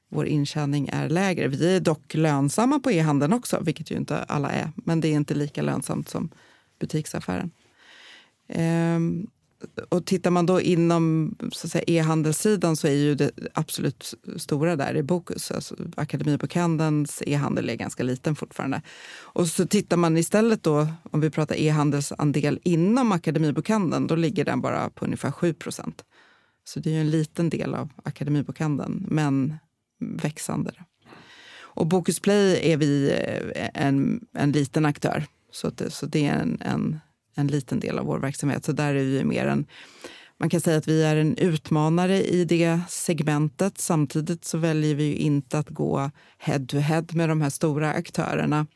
[0.08, 1.48] vår intjäning är lägre.
[1.48, 4.72] Vi är dock lönsamma på e-handeln också, vilket ju inte alla är.
[4.76, 6.30] Men det är inte lika lönsamt som
[6.80, 7.50] butiksaffären.
[8.48, 9.26] Ehm,
[9.88, 11.36] och tittar man då inom
[11.86, 15.50] e-handelssidan så är ju det absolut stora där i Bokus.
[15.50, 18.82] Alltså, Akademibokhandelns e-handel är ganska liten fortfarande.
[19.18, 24.60] Och så tittar man istället då, om vi pratar e-handelsandel inom Akademibokhandeln, då ligger den
[24.60, 26.04] bara på ungefär 7 procent.
[26.64, 29.06] Så det är ju en liten del av Akademibokhandeln.
[29.08, 29.54] Men
[30.00, 30.72] växande.
[31.76, 33.10] Och Bokus Play är vi
[33.54, 35.24] eh, en, en liten aktör.
[35.52, 37.00] Så, det, så det är en, en,
[37.36, 38.64] en liten del av vår verksamhet.
[38.64, 39.66] Så där är vi mer en
[40.38, 43.78] man kan säga att vi är en utmanare i det segmentet.
[43.78, 48.66] Samtidigt så väljer vi inte att gå head to head med de här stora aktörerna.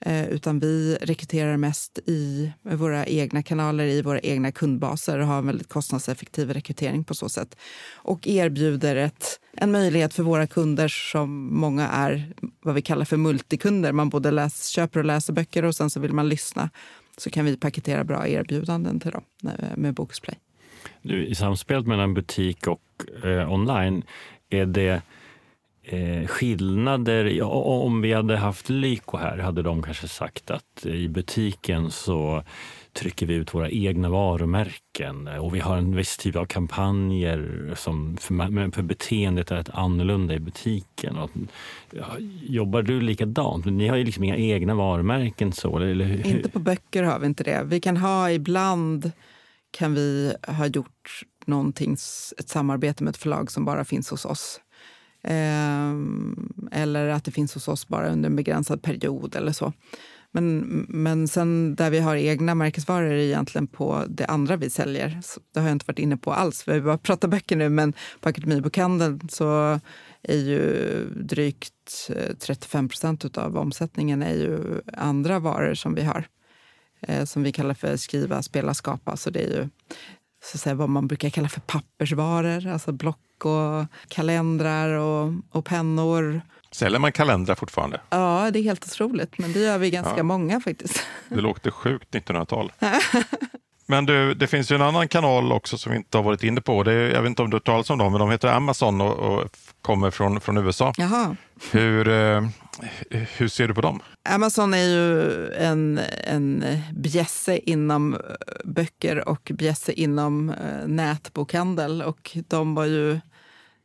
[0.00, 5.38] Eh, utan vi rekryterar mest i våra egna kanaler, i våra egna kundbaser och har
[5.38, 7.56] en väldigt kostnadseffektiv rekrytering på så sätt.
[7.94, 13.16] Och erbjuder ett, en möjlighet för våra kunder som många är vad vi kallar för
[13.16, 13.92] multikunder.
[13.92, 16.70] Man både läs, köper och läser böcker och sen så vill man lyssna.
[17.18, 20.38] Så kan vi paketera bra erbjudanden till dem med med Bokusplay.
[21.02, 22.82] I samspelet mellan butik och
[23.24, 24.02] eh, online,
[24.50, 25.02] är det
[25.82, 27.42] eh, skillnader?
[27.42, 32.44] Om vi hade haft Lyko här hade de kanske sagt att i butiken så
[32.98, 38.16] trycker vi ut våra egna varumärken och vi har en viss typ av kampanjer som
[38.16, 41.16] för, för beteendet är ett annorlunda i butiken.
[41.16, 41.30] Och,
[41.90, 42.06] ja,
[42.42, 43.64] jobbar du likadant?
[43.64, 46.26] Ni har ju liksom inga egna varumärken så, eller hur?
[46.26, 47.62] Inte på böcker har vi inte det.
[47.64, 49.12] Vi kan ha ibland
[49.70, 51.92] kan vi ha gjort någonting,
[52.38, 54.60] ett samarbete med ett förlag som bara finns hos oss.
[55.22, 55.92] Eh,
[56.72, 59.72] eller att det finns hos oss bara under en begränsad period eller så.
[60.32, 65.20] Men, men sen där vi har egna märkesvaror är egentligen på det andra vi säljer.
[65.22, 67.68] Så det har jag inte varit inne på alls, vi bara pratar böcker nu.
[67.68, 69.80] Men på Akademibokhandeln så
[70.22, 76.28] är ju drygt eh, 35 procent av omsättningen är ju andra varor som vi har
[77.00, 79.16] eh, som vi kallar för skriva, spela, skapa.
[79.16, 79.68] Så det är ju
[80.44, 85.64] så att säga, vad man brukar kalla för pappersvaror, alltså block och kalendrar och, och
[85.64, 86.40] pennor.
[86.70, 88.00] Säljer man kalendrar fortfarande?
[88.10, 90.22] Ja, det är helt otroligt, men det gör vi ganska ja.
[90.22, 91.06] många faktiskt.
[91.28, 92.72] Det låter sjukt 1900-tal.
[93.90, 96.60] Men du, det finns ju en annan kanal också som vi inte har varit inne
[96.60, 96.82] på.
[96.82, 99.00] Det är, jag vet inte om du har talat om dem, men de heter Amazon
[99.00, 99.50] och, och
[99.82, 100.92] kommer från, från USA.
[100.96, 101.36] Jaha.
[101.70, 102.48] Hur, eh,
[103.10, 104.00] hur ser du på dem?
[104.28, 108.20] Amazon är ju en, en bjässe inom eh,
[108.64, 112.02] böcker och bjässe inom eh, nätbokhandel.
[112.02, 113.20] Och de var ju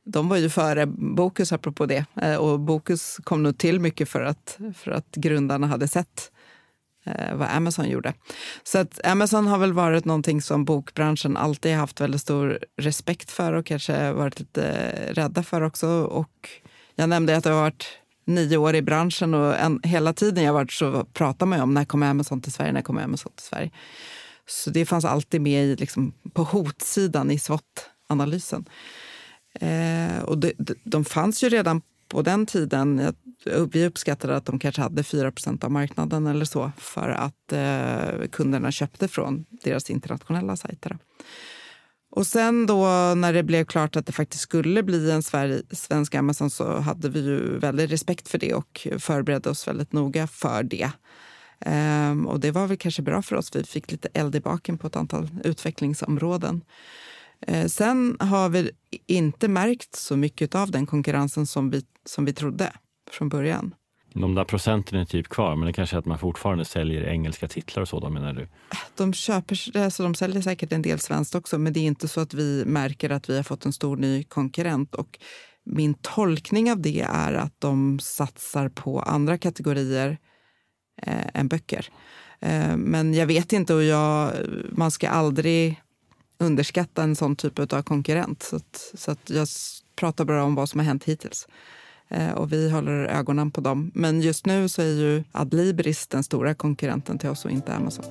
[0.06, 2.06] de var ju före Bokus, apropå det.
[2.22, 6.32] Eh, och Bokus kom nog till mycket för att, för att grundarna hade sett
[7.06, 8.14] eh, vad Amazon gjorde.
[8.64, 13.54] Så att Amazon har väl varit någonting som bokbranschen alltid haft väldigt stor respekt för
[13.54, 15.88] och kanske varit lite eh, rädda för också.
[16.04, 16.50] Och
[16.96, 17.88] jag nämnde att jag har varit
[18.26, 21.86] nio år i branschen och en, hela tiden jag varit så pratar man om när
[21.86, 23.72] kommer Amazon till Sverige, när kommer Amazon till Sverige.
[24.48, 28.66] Så det fanns alltid med i, liksom, på hotsidan i SWOT-analysen.
[29.60, 33.16] Eh, och de, de fanns ju redan på den tiden.
[33.72, 38.72] Vi uppskattade att de kanske hade 4 av marknaden eller så för att eh, kunderna
[38.72, 40.98] köpte från deras internationella sajter.
[42.16, 42.86] Och sen då
[43.16, 45.24] när det blev klart att det faktiskt skulle bli en
[45.72, 50.28] svensk Amazon så hade vi ju väldigt respekt för det och förberedde oss väldigt noga
[50.28, 50.92] för det.
[51.66, 53.56] Um, och det var väl kanske bra för oss.
[53.56, 56.62] Vi fick lite eld i baken på ett antal utvecklingsområden.
[57.52, 58.72] Uh, sen har vi
[59.08, 62.72] inte märkt så mycket av den konkurrensen som vi, som vi trodde
[63.12, 63.76] från början.
[64.14, 67.48] De där procenten är typ kvar, men det kanske är att man fortfarande säljer engelska
[67.48, 68.48] titlar och så då menar du?
[68.96, 72.22] De, köper, alltså de säljer säkert en del svenskt också, men det är inte så
[72.22, 74.96] att vi märker att vi har fått en stor ny konkurrent.
[74.96, 75.20] Och
[75.66, 80.18] min tolkning av det är att de satsar på andra kategorier
[81.02, 81.90] eh, än böcker.
[82.40, 84.32] Eh, men jag vet inte och jag,
[84.72, 85.83] man ska aldrig
[86.44, 88.44] underskatta en sån typ av konkurrent.
[88.44, 89.48] Så, att, så att jag
[89.96, 91.48] pratar bara om vad som har hänt hittills.
[92.08, 93.92] Eh, och vi håller ögonen på dem.
[93.96, 98.06] Men just nu så är ju Adlibris den stora konkurrenten till oss och inte Amazon.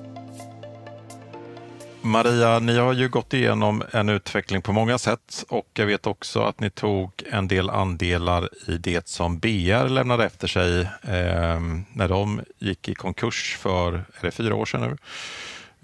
[2.05, 6.41] Maria, ni har ju gått igenom en utveckling på många sätt och jag vet också
[6.41, 11.61] att ni tog en del andelar i det som BR lämnade efter sig eh,
[11.93, 14.97] när de gick i konkurs för är det fyra år sedan nu.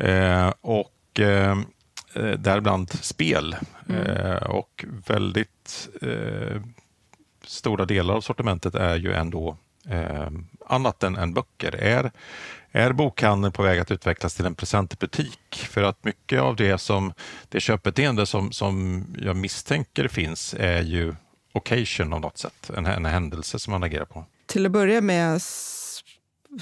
[0.08, 1.58] Eh, och eh,
[2.13, 3.56] däribland spel
[3.89, 4.02] mm.
[4.02, 6.62] eh, och väldigt eh,
[7.43, 9.58] stora delar av sortimentet är ju ändå
[9.89, 10.30] eh,
[10.67, 11.76] annat än, än böcker.
[11.76, 12.12] Är,
[12.72, 15.67] är bokhandeln på väg att utvecklas till en presentbutik?
[15.69, 17.13] För att mycket av det som
[17.50, 21.15] det köpbeteende som, som jag misstänker finns är ju
[21.54, 24.26] occasion av något sätt, en, en händelse som man agerar på.
[24.45, 25.41] Till att börja med,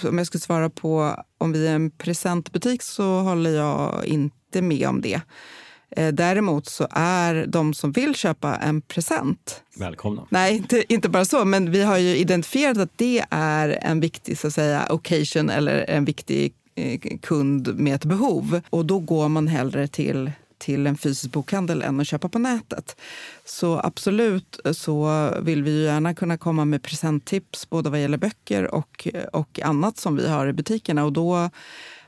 [0.03, 4.87] om jag ska svara på om vi är en presentbutik så håller jag inte med
[4.87, 5.21] om det.
[5.89, 9.63] Eh, däremot så är de som vill köpa en present...
[9.77, 10.27] Välkomna.
[10.29, 11.45] Nej, inte, inte bara så.
[11.45, 15.89] Men vi har ju identifierat att det är en viktig så att säga, occasion eller
[15.89, 18.61] en viktig eh, kund med ett behov.
[18.69, 22.95] Och då går man hellre till till en fysisk bokhandel än att köpa på nätet.
[23.45, 29.07] Så absolut så vill vi gärna kunna komma med presenttips både vad gäller böcker och,
[29.33, 31.05] och annat som vi har i butikerna.
[31.05, 31.49] Och då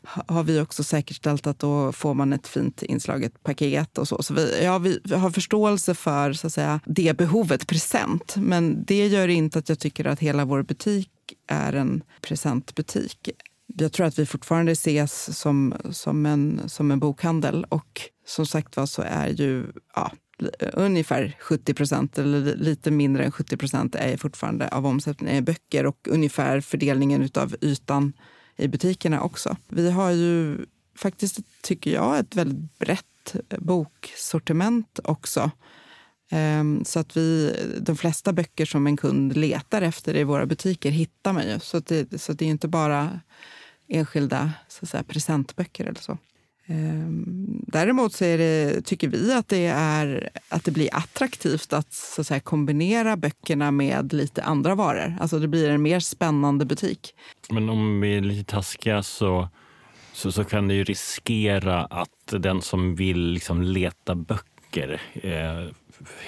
[0.04, 4.24] har vi också säkerställt att då får man ett fint inslaget paket och så.
[4.24, 8.36] Så vi, ja, vi har förståelse för så att säga, det behovet, present.
[8.38, 11.10] Men det gör inte att jag tycker att hela vår butik
[11.48, 13.30] är en presentbutik.
[13.76, 18.78] Jag tror att vi fortfarande ses som, som, en, som en bokhandel och som sagt
[18.78, 20.12] var så är ju ja,
[20.74, 26.08] ungefär 70 procent eller lite mindre än 70 procent är fortfarande av omsättningen böcker och
[26.08, 28.14] ungefär fördelningen av ytan
[28.60, 29.58] i butikerna också.
[29.68, 30.58] Vi har ju
[30.96, 35.52] faktiskt, tycker jag, ett väldigt brett boksortiment också.
[36.32, 40.92] Ehm, så att vi, de flesta böcker som en kund letar efter i våra butiker
[40.92, 41.60] hittar man ju.
[41.60, 43.20] Så, det, så det är inte bara
[43.88, 46.18] enskilda så att säga, presentböcker eller så.
[46.70, 52.22] Ehm, däremot så det, tycker vi att det, är, att det blir attraktivt att, så
[52.22, 55.16] att säga, kombinera böckerna med lite andra varor.
[55.20, 57.16] Alltså det blir en mer spännande butik.
[57.50, 59.50] Men om vi är lite taskiga så,
[60.14, 65.74] så, så kan det ju riskera att den som vill liksom leta böcker eh,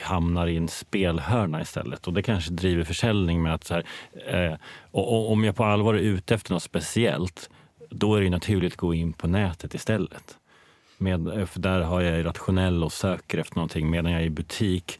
[0.01, 2.08] hamnar i en spelhörna istället.
[2.08, 3.86] Och det kanske driver försäljning med att så här,
[4.27, 4.58] eh,
[4.91, 7.49] och, och, om jag på allvar är ute efter något speciellt
[7.91, 10.38] då är det naturligt att gå in på nätet istället.
[10.97, 14.99] Med, för där har jag rationell och söker efter någonting medan jag i butik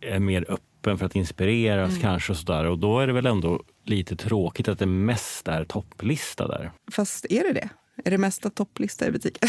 [0.00, 2.02] är mer öppen för att inspireras mm.
[2.02, 2.32] kanske.
[2.32, 6.48] Och, så Och då är det väl ändå lite tråkigt att det mest är topplista
[6.48, 6.72] där.
[6.92, 7.68] Fast är det det?
[8.04, 9.48] Är det mesta topplista i butiken?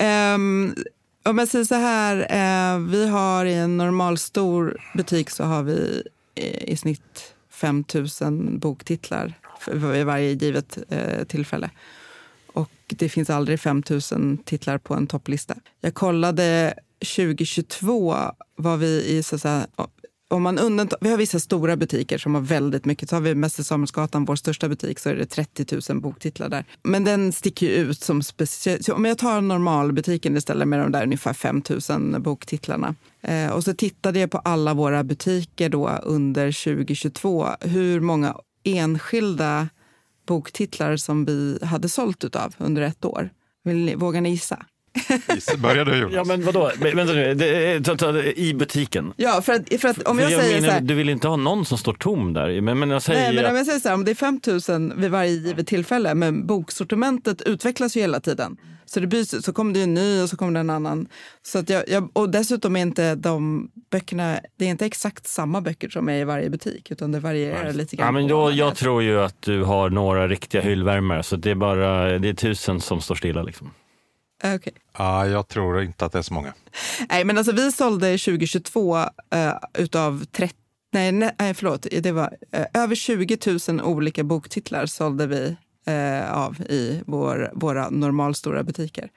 [0.34, 0.74] um,
[1.24, 5.62] om jag säger så här, uh, vi har i en normal stor butik så har
[5.62, 6.02] vi
[6.34, 7.84] i, i snitt 5
[8.20, 11.70] 000 boktitlar vid varje givet eh, tillfälle.
[12.52, 15.54] Och det finns aldrig 5 000 titlar på en topplista.
[15.80, 16.74] Jag kollade
[17.16, 18.16] 2022
[18.56, 19.66] var vi i så att säga,
[20.30, 23.08] om man undantar, vi har vissa stora butiker som har väldigt mycket.
[23.08, 26.64] Så har vi Mäster Samuelsgatan, vår största butik, så är det 30 000 boktitlar där.
[26.82, 28.80] Men den sticker ju ut som speciell.
[28.92, 32.94] Om jag tar normalbutiken istället med de där ungefär 5 000 boktitlarna.
[33.22, 37.48] Eh, och så tittade jag på alla våra butiker då under 2022.
[37.60, 39.68] Hur många enskilda
[40.26, 43.30] boktitlar som vi hade sålt utav under ett år.
[43.64, 44.66] Vill ni, vågar ni gissa?
[45.58, 46.14] Börja du Jonas.
[46.14, 49.12] Ja men vadå, vänta nu, det, i butiken?
[49.16, 51.28] Ja för att, för att om jag, jag säger menar, så här, Du vill inte
[51.28, 52.60] ha någon som står tom där?
[52.60, 54.92] Men, men jag säger Nej men om jag säger så här, om det är 5000
[54.96, 58.56] vid varje givet tillfälle, men boksortimentet utvecklas ju hela tiden.
[58.92, 61.08] Så det byts, så kommer det en ny och så kommer det en annan.
[61.42, 65.60] Så att jag, jag, och dessutom är inte de böckerna, det är inte exakt samma
[65.60, 67.72] böcker som är i varje butik utan det varierar Nej.
[67.72, 68.06] lite grann.
[68.06, 71.54] Ja, men då, jag tror ju att du har några riktiga hyllvärmare så det är
[71.54, 73.42] bara det är tusen som står stilla.
[73.42, 73.70] Liksom.
[74.54, 74.72] Okay.
[74.98, 76.54] Ja, jag tror inte att det är så många.
[77.08, 80.54] Nej, men alltså vi sålde 2022 uh, eh, utav 30
[80.92, 81.86] Nej, nej, förlåt.
[82.02, 85.56] Det var uh, över 20 000 olika boktitlar sålde vi
[85.90, 89.10] eh, av i vår, våra normalstora butiker.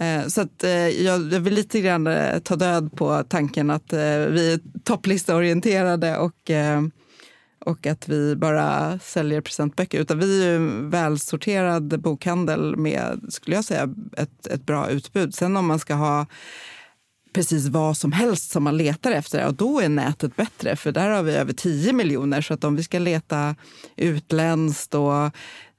[0.00, 3.92] Eh, så att, eh, jag, jag vill lite grann eh, ta död på tanken att
[3.92, 6.50] vi är topplistaorienterade och
[7.60, 10.00] och att vi bara säljer presentböcker.
[10.00, 15.34] Utan vi är en välsorterad bokhandel med, skulle jag säga, ett, ett bra utbud.
[15.34, 16.26] Sen om man ska ha
[17.32, 20.76] precis vad som helst som man letar efter, och då är nätet bättre.
[20.76, 22.40] För där har vi över 10 miljoner.
[22.40, 23.54] Så att om vi ska leta
[23.96, 25.30] utländskt och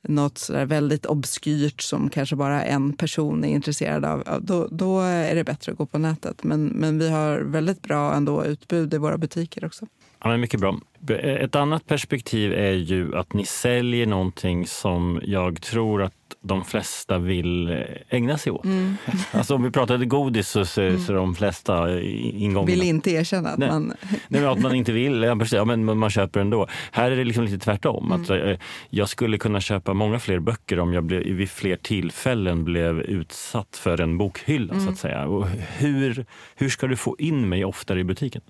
[0.01, 5.35] något sådär väldigt obskyrt som kanske bara en person är intresserad av, då, då är
[5.35, 6.43] det bättre att gå på nätet.
[6.43, 9.85] Men, men vi har väldigt bra ändå utbud i våra butiker också.
[10.23, 10.79] Ja, men mycket bra.
[11.19, 17.17] Ett annat perspektiv är ju att ni säljer någonting som jag tror att de flesta
[17.17, 18.65] vill ägna sig åt.
[18.65, 18.95] Mm.
[19.31, 20.99] Alltså om vi pratade godis så, så, mm.
[20.99, 22.71] så de flesta ingångarna...
[22.71, 23.69] Vill inte erkänna att Nej.
[23.69, 23.93] man...
[24.27, 26.67] Nej, att man inte vill, ja, men man köper ändå.
[26.91, 28.05] Här är det liksom lite tvärtom.
[28.05, 28.21] Mm.
[28.21, 28.57] Att, eh,
[28.89, 33.77] jag skulle kunna köpa många fler böcker om jag blev, vid fler tillfällen blev utsatt
[33.77, 34.73] för en bokhylla.
[34.73, 34.95] Så att mm.
[34.95, 35.25] säga.
[35.25, 38.41] Och hur, hur ska du få in mig oftare i butiken?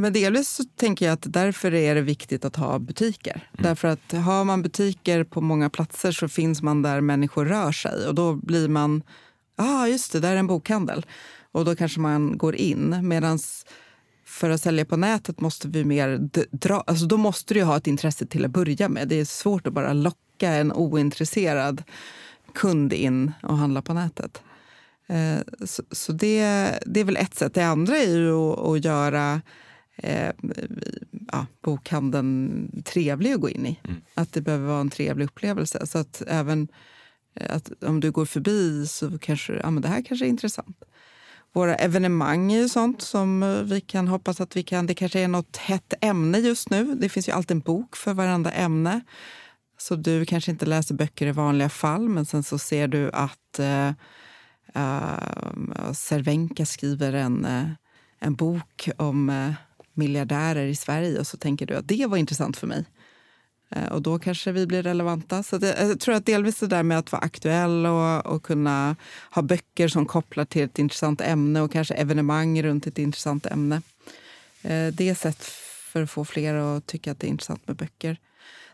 [0.00, 3.32] Men delvis så tänker jag att därför är det viktigt att ha butiker.
[3.34, 3.62] Mm.
[3.68, 8.06] Därför att har man butiker på många platser så finns man där människor rör sig.
[8.06, 9.02] Och då blir man,
[9.56, 11.06] ja ah, just det, där är en bokhandel.
[11.52, 12.98] Och då kanske man går in.
[13.02, 13.38] Medan
[14.26, 17.86] för att sälja på nätet måste vi mer dra, alltså då måste du ha ett
[17.86, 19.08] intresse till att börja med.
[19.08, 21.82] Det är svårt att bara locka en ointresserad
[22.54, 24.42] kund in och handla på nätet.
[25.06, 27.54] Eh, så, så det, det är väl ett sätt.
[27.54, 29.40] Det andra är ju att, att göra
[29.98, 30.32] eh,
[31.32, 33.80] ja, bokhandeln trevlig att gå in i.
[33.84, 34.00] Mm.
[34.14, 35.86] Att det behöver vara en trevlig upplevelse.
[35.86, 36.68] Så att även
[37.48, 40.84] att om du går förbi så kanske ja, men det här kanske är intressant.
[41.52, 44.86] Våra evenemang är ju sånt som eh, vi kan hoppas att vi kan...
[44.86, 46.94] Det kanske är något hett ämne just nu.
[46.94, 49.00] Det finns ju alltid en bok för varenda ämne.
[49.78, 53.60] Så du kanske inte läser böcker i vanliga fall, men sen så ser du att
[53.60, 53.88] uh,
[54.76, 57.70] uh, Cervenka skriver en, uh,
[58.18, 59.52] en bok om uh,
[59.98, 62.84] miljardärer i Sverige och så tänker du att det var intressant för mig.
[63.70, 65.42] Eh, och då kanske vi blir relevanta.
[65.42, 68.42] Så det, eh, jag tror att delvis det där med att vara aktuell och, och
[68.42, 68.96] kunna
[69.30, 73.82] ha böcker som kopplar till ett intressant ämne och kanske evenemang runt ett intressant ämne.
[74.62, 75.44] Eh, det är ett sätt
[75.92, 78.16] för att få fler att tycka att det är intressant med böcker.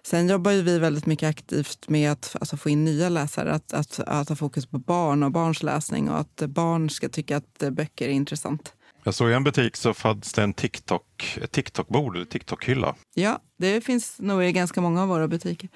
[0.06, 3.52] Sen jobbar ju vi väldigt mycket aktivt med att alltså, få in nya läsare.
[3.52, 7.36] Att, att, att ha fokus på barn och barns läsning och att barn ska tycka
[7.36, 8.74] att böcker är intressant.
[9.06, 12.94] Jag såg i en butik så fanns det en TikTok, ett TikTok-bord, eller TikTok-hylla.
[13.14, 15.68] Ja, det finns nog i ganska många av våra butiker.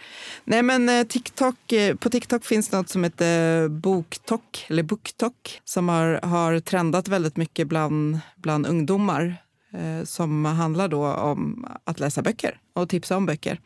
[0.44, 5.60] Nej, men eh, TikTok, eh, på TikTok finns något som heter eh, BookTok, eller BookTok,
[5.64, 9.36] som har, har trendat väldigt mycket bland, bland ungdomar.
[9.72, 13.60] Eh, som handlar då om att läsa böcker och tipsa om böcker.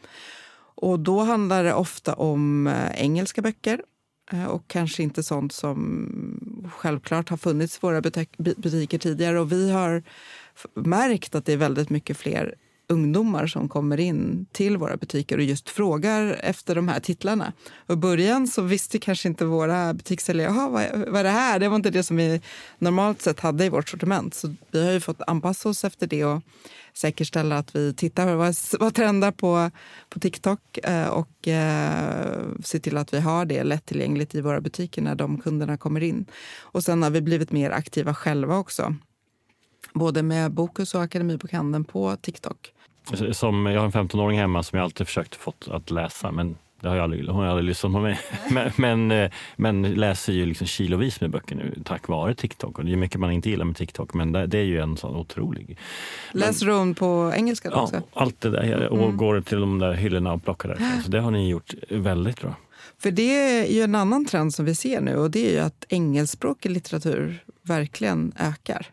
[0.74, 3.82] Och då handlar det ofta om engelska böcker
[4.32, 8.00] Eh, och kanske inte sånt som självklart har funnits i våra
[8.36, 9.40] butiker tidigare.
[9.40, 10.02] Och vi har
[10.74, 12.54] märkt att det är väldigt mycket fler
[12.92, 17.52] ungdomar som kommer in till våra butiker och just frågar efter de här titlarna.
[17.86, 21.58] Och I början så visste kanske inte våra butikssäljare vad, vad är det här?
[21.58, 22.40] Det var inte det som vi
[22.78, 24.34] normalt sett hade i vårt sortiment.
[24.34, 26.42] Så vi har ju fått anpassa oss efter det och
[26.94, 29.70] säkerställa att vi tittar vad, vad trendar på,
[30.08, 35.02] på TikTok eh, och eh, se till att vi har det lättillgängligt i våra butiker
[35.02, 36.26] när de kunderna kommer in.
[36.60, 38.94] Och sen har vi blivit mer aktiva själva också.
[39.94, 42.72] Både med Bokus och Akademibokhandeln på TikTok.
[43.32, 46.88] Som, jag har en 15-åring hemma som jag alltid försökt få att läsa men det
[46.88, 48.20] har jag aldrig, hon har aldrig lyssnat på mig.
[48.50, 52.78] Men, men, eh, men, läser ju liksom kilovis med böcker nu tack vare TikTok.
[52.78, 54.96] Och det är mycket man inte gillar med TikTok, men det, det är ju en
[54.96, 55.78] sån otrolig...
[56.32, 58.02] Läser hon på engelska ja, också?
[58.12, 58.88] allt det där.
[58.88, 59.16] Och mm.
[59.16, 61.02] går till de där hyllorna och plockar där.
[61.04, 62.54] Så det har ni gjort väldigt bra.
[62.98, 65.58] För det är ju en annan trend som vi ser nu och det är ju
[65.58, 68.86] att engelskspråkig litteratur verkligen ökar.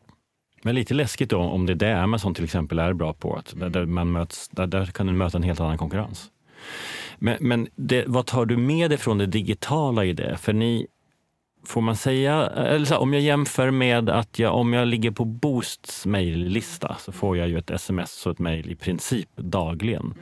[0.61, 3.35] Men lite läskigt då om det är det Amazon till exempel är bra på.
[3.35, 6.31] Att där, man möts, där, där kan du möta en helt annan konkurrens.
[7.17, 10.37] Men, men det, vad tar du med dig från det digitala i det?
[10.37, 10.87] För ni,
[11.65, 15.25] får man säga, eller så, om jag jämför med att jag, om jag ligger på
[15.25, 20.01] Boosts mejllista så får jag ju ett sms och ett mejl i princip dagligen.
[20.01, 20.17] Mm.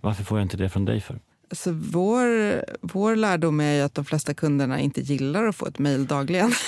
[0.00, 1.18] Varför får jag inte det från dig för?
[1.50, 2.28] Alltså vår,
[2.80, 6.52] vår lärdom är att de flesta kunderna inte gillar att få ett mejl dagligen.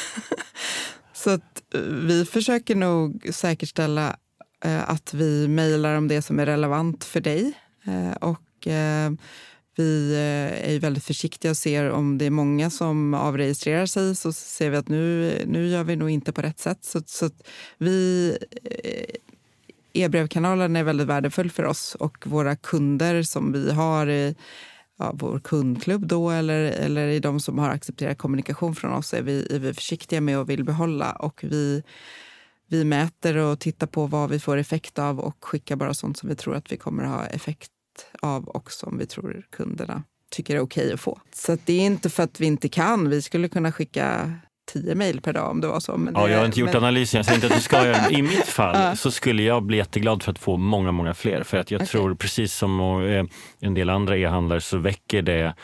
[1.25, 4.16] så att eh, vi försöker nog säkerställa
[4.64, 7.53] eh, att vi mejlar om det som är relevant för dig.
[7.85, 8.41] Eh, och
[9.77, 10.16] vi
[10.64, 14.77] är väldigt försiktiga och ser om det är många som avregistrerar sig så ser vi
[14.77, 16.85] att nu, nu gör vi nog inte på rätt sätt.
[16.85, 17.31] Så, så
[17.79, 18.39] vi
[19.93, 24.35] E-brevkanalen är väldigt värdefull för oss och våra kunder som vi har i
[24.99, 29.22] ja, vår kundklubb då eller, eller i de som har accepterat kommunikation från oss är
[29.22, 31.12] vi, är vi försiktiga med och vill behålla.
[31.12, 31.82] Och vi,
[32.68, 36.28] vi mäter och tittar på vad vi får effekt av och skickar bara sånt som
[36.28, 37.70] vi tror att vi kommer ha effekt
[38.22, 41.20] av och som vi tror kunderna tycker är okej att få.
[41.34, 43.09] Så det är inte för att vi inte kan.
[43.09, 44.32] Vi skulle kunna skicka
[44.73, 45.97] tio mejl per dag om det var så.
[45.97, 46.85] Men ja, jag har inte gjort men...
[46.85, 48.15] analysen, jag säger inte att du ska göra det.
[48.15, 51.43] I mitt fall så skulle jag bli jätteglad för att få många, många fler.
[51.43, 51.87] För att jag okay.
[51.89, 53.25] tror, precis som eh,
[53.61, 55.55] en del andra e-handlare, så väcker det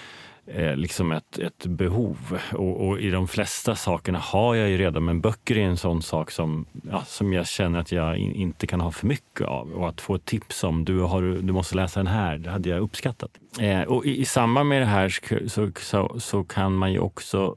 [0.47, 2.39] eh, liksom ett, ett behov.
[2.53, 6.03] Och, och, i de flesta sakerna har jag ju redan, men böcker är en sån
[6.03, 9.73] sak som, ja, som jag känner att jag in, inte kan ha för mycket av.
[9.73, 12.69] Och att få ett tips om du, har, du måste läsa den här, det hade
[12.69, 13.31] jag uppskattat.
[13.61, 15.09] Eh, och i, i samband med det här
[15.49, 17.57] så, så, så kan man ju också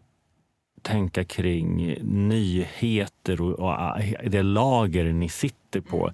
[0.84, 6.11] tänka kring nyheter och, och det lager ni sitter på.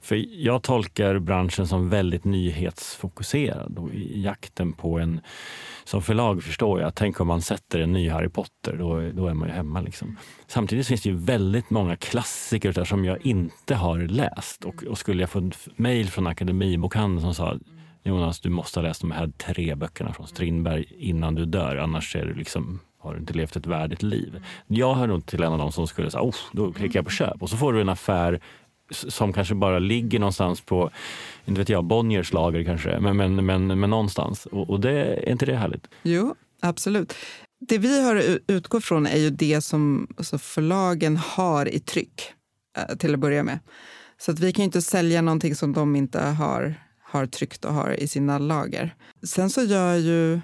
[0.00, 5.20] För jag tolkar branschen som väldigt nyhetsfokuserad och i jakten på en
[5.84, 9.34] som förlag förstår jag, tänk om man sätter en ny Harry Potter, då, då är
[9.34, 9.80] man ju hemma.
[9.80, 10.16] Liksom.
[10.46, 14.64] Samtidigt finns det ju väldigt många klassiker där som jag inte har läst.
[14.64, 17.58] Och, och skulle jag få ett mejl från Akademibokhandeln som sa
[18.04, 22.16] Jonas, du måste ha läst de här tre böckerna från Strindberg innan du dör, annars
[22.16, 24.44] är du liksom har du inte levt ett värdigt liv.
[24.66, 27.10] Jag hör nog till en av dem som skulle säga, oh, då klickar jag på
[27.10, 27.42] köp.
[27.42, 28.40] Och så får du en affär
[28.90, 30.90] som kanske bara ligger någonstans på,
[31.44, 34.46] inte vet jag, Bonniers lager kanske, men, men, men, men någonstans.
[34.46, 35.88] Och, och det, är inte det härligt?
[36.02, 37.14] Jo, absolut.
[37.68, 42.32] Det vi har utgått från är ju det som alltså förlagen har i tryck
[42.78, 43.58] eh, till att börja med.
[44.18, 47.90] Så att vi kan inte sälja någonting som de inte har, har tryckt och har
[48.00, 48.94] i sina lager.
[49.22, 50.40] Sen så gör ju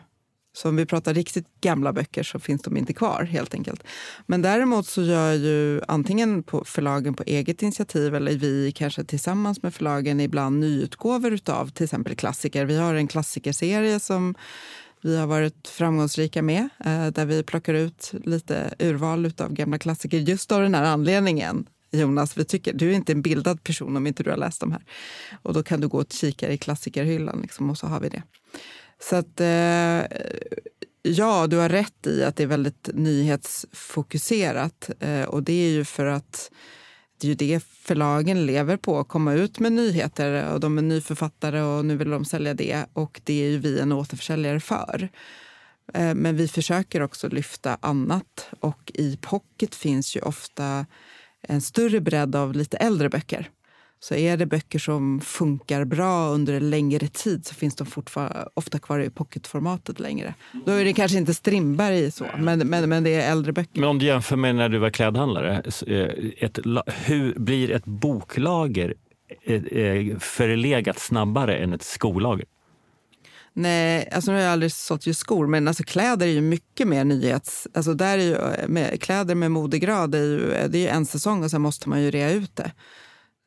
[0.59, 3.85] så om vi pratar riktigt gamla böcker så finns de inte kvar helt enkelt.
[4.27, 9.63] Men däremot så gör ju antingen på förlagen på eget initiativ eller vi kanske tillsammans
[9.63, 12.65] med förlagen ibland nyutgåvor av till exempel klassiker.
[12.65, 14.35] Vi har en klassikerserie som
[15.03, 20.19] vi har varit framgångsrika med, eh, där vi plockar ut lite urval av gamla klassiker
[20.19, 21.67] just av den här anledningen.
[21.91, 24.73] Jonas, vi tycker, du är inte en bildad person om inte du har läst de
[24.73, 24.83] här.
[25.43, 28.23] Och då kan du gå och kika i klassikerhyllan liksom, och så har vi det.
[29.01, 30.03] Så att, eh,
[31.03, 34.91] ja, du har rätt i att det är väldigt nyhetsfokuserat.
[35.01, 36.51] Eh, och det är ju för att
[37.21, 40.53] det är ju det förlagen lever på, att komma ut med nyheter.
[40.53, 42.85] och De är nyförfattare och nu vill de sälja det.
[42.93, 45.09] Och det är ju vi en återförsäljare för.
[45.95, 48.49] Eh, men vi försöker också lyfta annat.
[48.61, 50.87] Och i pocket finns ju ofta
[51.43, 53.51] en större bredd av lite äldre böcker.
[54.01, 57.87] Så är det böcker som funkar bra under en längre tid så finns de
[58.55, 60.35] ofta kvar i pocketformatet längre.
[60.67, 63.81] Då är det kanske inte Strindberg så, men, men, men det är äldre böcker.
[63.81, 68.95] Men om du jämför med när du var klädhandlare, eh, ett, hur blir ett boklager
[69.45, 72.47] eh, eh, förlegat snabbare än ett skolager?
[73.53, 76.89] Nej, alltså nu har jag aldrig sålt just skor, men alltså kläder är ju mycket
[76.89, 77.69] mer nyhets...
[77.75, 81.45] Alltså där är ju, med, kläder med modegrad är ju, det är ju en säsong
[81.45, 82.73] och sen måste man ju rea ut det.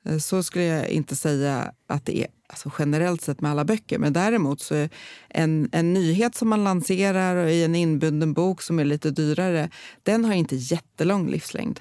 [0.05, 3.99] Eh, så skulle jag inte säga att det är alltså generellt sett med alla böcker.
[3.99, 4.89] Men däremot så är
[5.29, 9.69] en, en nyhet som man lanserar i en inbunden bok som är lite dyrare,
[10.03, 11.79] den har inte jättelång livslängd.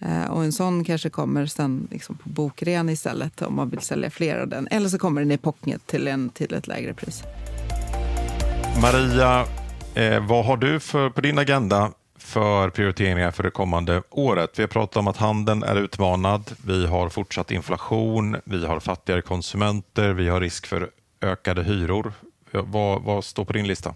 [0.00, 4.10] Eh, och en sån kanske kommer sen liksom på bokrean istället om man vill sälja
[4.10, 4.68] fler av den.
[4.70, 7.22] Eller så kommer den i pocket till, en, till ett lägre pris.
[8.82, 9.46] Maria,
[9.94, 11.92] eh, vad har du för, på din agenda
[12.28, 14.58] för prioriteringar för det kommande året.
[14.58, 16.50] Vi har pratat om att handeln är utmanad.
[16.64, 18.36] Vi har fortsatt inflation.
[18.44, 20.12] Vi har fattigare konsumenter.
[20.12, 22.12] Vi har risk för ökade hyror.
[22.50, 23.94] Vad, vad står på din lista?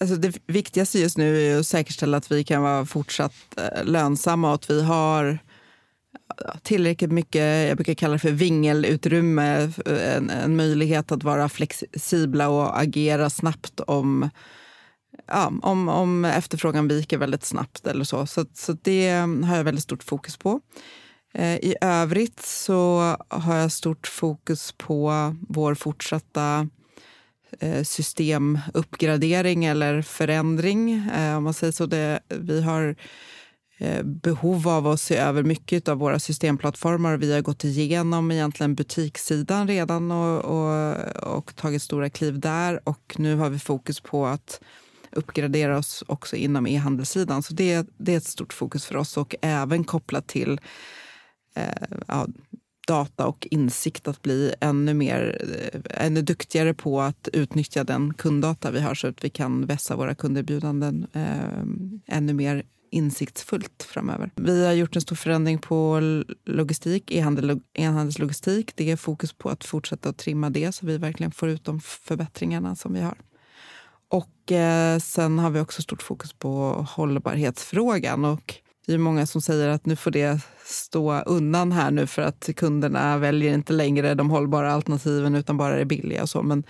[0.00, 4.48] Alltså det viktigaste just nu är att säkerställa att vi kan vara fortsatt eh, lönsamma
[4.48, 5.38] och att vi har
[6.62, 12.48] tillräckligt mycket, jag brukar kalla det för vingelutrymme, eh, en, en möjlighet att vara flexibla
[12.48, 14.30] och agera snabbt om
[15.26, 18.26] ja, om, om efterfrågan viker väldigt snabbt eller så.
[18.26, 19.10] Så, så det
[19.44, 20.60] har jag väldigt stort fokus på.
[21.34, 26.68] Eh, I övrigt så har jag stort fokus på vår fortsatta
[27.60, 30.92] eh, systemuppgradering eller förändring.
[30.92, 31.86] Eh, om man säger så.
[31.86, 32.96] Det, vi har
[33.78, 37.16] eh, behov av att se över mycket av våra systemplattformar.
[37.16, 40.96] Vi har gått igenom egentligen butikssidan redan och, och,
[41.36, 42.88] och tagit stora kliv där.
[42.88, 44.60] Och nu har vi fokus på att
[45.12, 47.42] uppgradera oss också inom e-handelssidan.
[47.42, 50.60] Så det, det är ett stort fokus för oss och även kopplat till
[51.54, 52.26] eh, ja,
[52.86, 58.70] data och insikt att bli ännu, mer, eh, ännu duktigare på att utnyttja den kunddata
[58.70, 64.30] vi har så att vi kan vässa våra kunderbjudanden eh, ännu mer insiktsfullt framöver.
[64.34, 66.00] Vi har gjort en stor förändring på
[66.44, 67.10] logistik,
[67.74, 68.76] e-handelslogistik.
[68.76, 71.80] Det är fokus på att fortsätta att trimma det så vi verkligen får ut de
[71.80, 73.18] förbättringarna som vi har.
[74.10, 78.24] Och eh, sen har vi också stort fokus på hållbarhetsfrågan.
[78.24, 78.54] Och
[78.86, 82.48] det är många som säger att nu får det stå undan här nu för att
[82.56, 86.22] kunderna väljer inte längre de hållbara alternativen utan bara det billiga.
[86.22, 86.42] Och så.
[86.42, 86.64] Men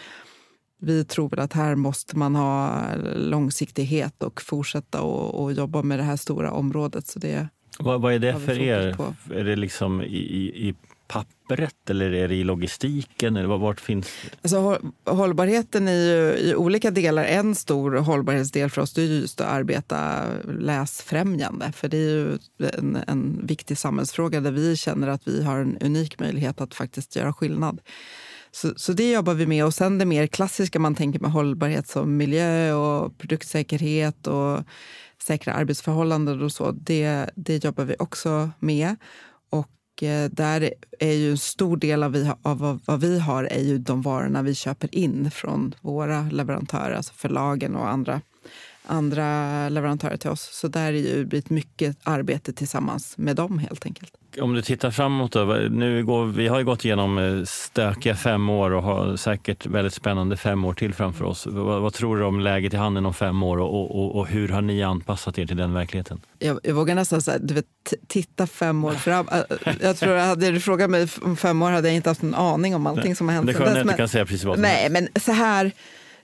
[0.80, 2.82] vi tror väl att här måste man ha
[3.16, 7.06] långsiktighet och fortsätta och, jobba med det här stora området.
[7.06, 8.94] Så det vad, vad är det för er?
[8.94, 9.14] På.
[9.34, 10.74] Är det liksom i, i
[11.10, 13.36] pappret eller är det i logistiken?
[13.36, 14.08] Eller vart finns...
[14.42, 17.24] Alltså, hållbarheten är ju i olika delar.
[17.24, 20.24] En stor hållbarhetsdel för oss är just att arbeta
[20.58, 21.72] läsfrämjande.
[21.72, 22.38] För det är ju
[22.78, 27.16] en, en viktig samhällsfråga där vi känner att vi har en unik möjlighet att faktiskt
[27.16, 27.80] göra skillnad.
[28.52, 29.64] Så, så, det jobbar vi med.
[29.64, 34.60] Och sen det mer klassiska man tänker med hållbarhet som miljö och produktsäkerhet och
[35.22, 36.70] säkra arbetsförhållanden och så.
[36.70, 38.96] Det, det jobbar vi också med.
[39.50, 39.68] Och
[40.02, 43.78] Eh, där är ju en stor del av, vi, av vad vi har är ju
[43.78, 48.20] de varorna vi köper in från våra leverantörer, alltså förlagen och andra,
[48.86, 50.48] andra leverantörer till oss.
[50.52, 54.19] Så där är ju blivit mycket arbete tillsammans med dem helt enkelt.
[54.40, 58.50] Om du tittar framåt då, nu går, vi har ju gått igenom eh, stökiga fem
[58.50, 61.46] år och har säkert väldigt spännande fem år till framför oss.
[61.46, 64.48] Vad, vad tror du om läget i handeln om fem år och, och, och, hur
[64.48, 66.20] har ni anpassat er till den verkligheten?
[66.38, 67.64] Jag, jag vågar nästan säga, du vet,
[68.06, 69.28] titta fem år fram.
[69.80, 72.74] Jag tror, hade du frågat mig om fem år hade jag inte haft en aning
[72.74, 73.46] om allting Nej, som har hänt.
[73.46, 75.72] Det är skönt att du kan säga precis vad som Nej, men så här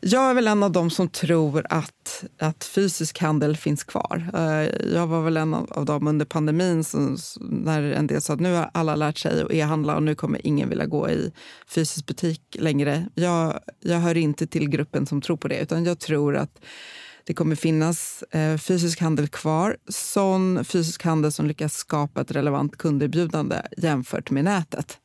[0.01, 4.31] jag är väl en av dem som tror att, att fysisk handel finns kvar.
[4.35, 8.41] Eh, jag var väl en av dem under pandemin som, när en del sa att
[8.41, 11.33] nu har alla lärt sig att e-handla och nu kommer ingen vilja gå i
[11.69, 13.09] fysisk butik längre.
[13.15, 16.61] Jag, jag hör inte till gruppen som tror på det, utan jag tror att
[17.25, 19.77] det kommer finnas eh, fysisk handel kvar.
[19.89, 24.99] Sån fysisk handel som lyckas skapa ett relevant kunderbjudande jämfört med nätet.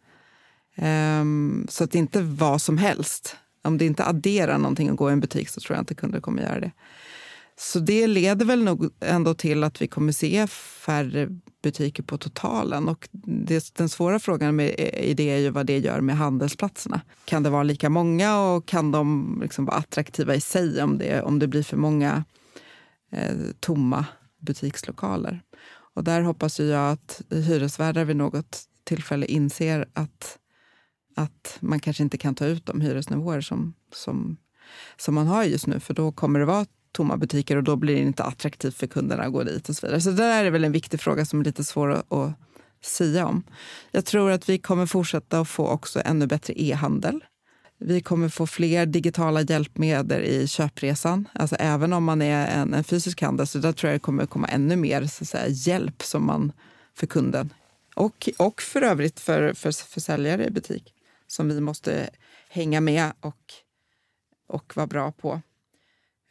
[0.78, 3.38] Um, så att det inte vad som helst.
[3.64, 6.20] Om det inte adderar någonting att gå i en butik så tror jag inte kunder
[6.20, 6.72] kommer göra det.
[7.58, 11.28] Så det leder väl nog ändå till att vi kommer se färre
[11.64, 12.90] butiker på totalen.
[12.90, 17.02] Och det, den svåra frågan med, i det är ju vad det gör med handelsplatserna.
[17.26, 21.22] Kan det vara lika många och kan de liksom vara attraktiva i sig om det,
[21.22, 22.24] om det blir för många
[23.12, 24.06] eh, tomma
[24.40, 25.42] butikslokaler?
[25.94, 30.38] Och där hoppas jag att hyresvärdar vid något tillfälle inser att
[31.22, 34.38] att man kanske inte kan ta ut de hyresnivåer som, som,
[34.98, 35.80] som man har just nu.
[35.80, 39.24] För då kommer det vara tomma butiker och då blir det inte attraktivt för kunderna
[39.24, 40.02] att gå dit och så vidare.
[40.02, 42.34] Så det där är väl en viktig fråga som är lite svår att, att
[42.82, 43.44] säga om.
[43.92, 47.24] Jag tror att vi kommer fortsätta att få också ännu bättre e-handel.
[47.80, 51.28] Vi kommer få fler digitala hjälpmedel i köpresan.
[51.34, 54.26] Alltså även om man är en, en fysisk handel så där tror jag det kommer
[54.26, 56.52] komma ännu mer så säga, hjälp som man,
[56.98, 57.54] för kunden.
[57.96, 60.94] Och, och för övrigt för, för, för säljare i butik
[61.32, 62.10] som vi måste
[62.50, 63.54] hänga med och,
[64.48, 65.42] och vara bra på.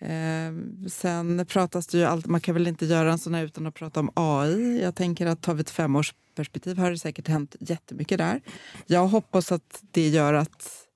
[0.00, 0.52] Eh,
[0.88, 3.74] sen pratas det ju allt, man kan väl inte göra en sån här utan att
[3.74, 4.82] prata om AI.
[4.82, 8.40] Jag tänker att tar vi ett femårsperspektiv har det säkert hänt jättemycket där.
[8.86, 10.86] Jag hoppas att det gör att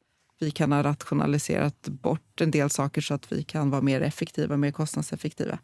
[0.41, 4.57] vi kan ha rationaliserat bort en del saker så att vi kan vara mer effektiva,
[4.57, 5.59] mer kostnadseffektiva.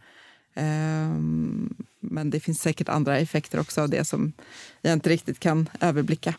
[0.55, 4.33] Ehm, men det finns säkert andra effekter också av det som
[4.81, 6.35] jag inte riktigt kan överblicka.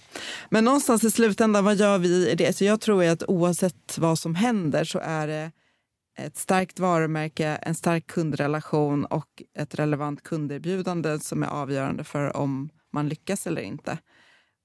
[0.50, 2.58] Men någonstans i slutändan, vad gör vi i det?
[2.58, 5.52] Så jag tror att oavsett vad som händer så är det
[6.18, 12.70] ett starkt varumärke, en stark kundrelation och ett relevant kunderbjudande som är avgörande för om
[12.94, 13.98] man lyckas eller inte.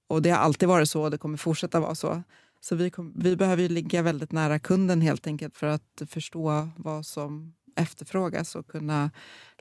[0.08, 2.22] Och det har alltid varit så och det kommer fortsätta vara så.
[2.60, 7.06] Så vi, kom, vi behöver ligga väldigt nära kunden helt enkelt för att förstå vad
[7.06, 9.10] som efterfrågas och kunna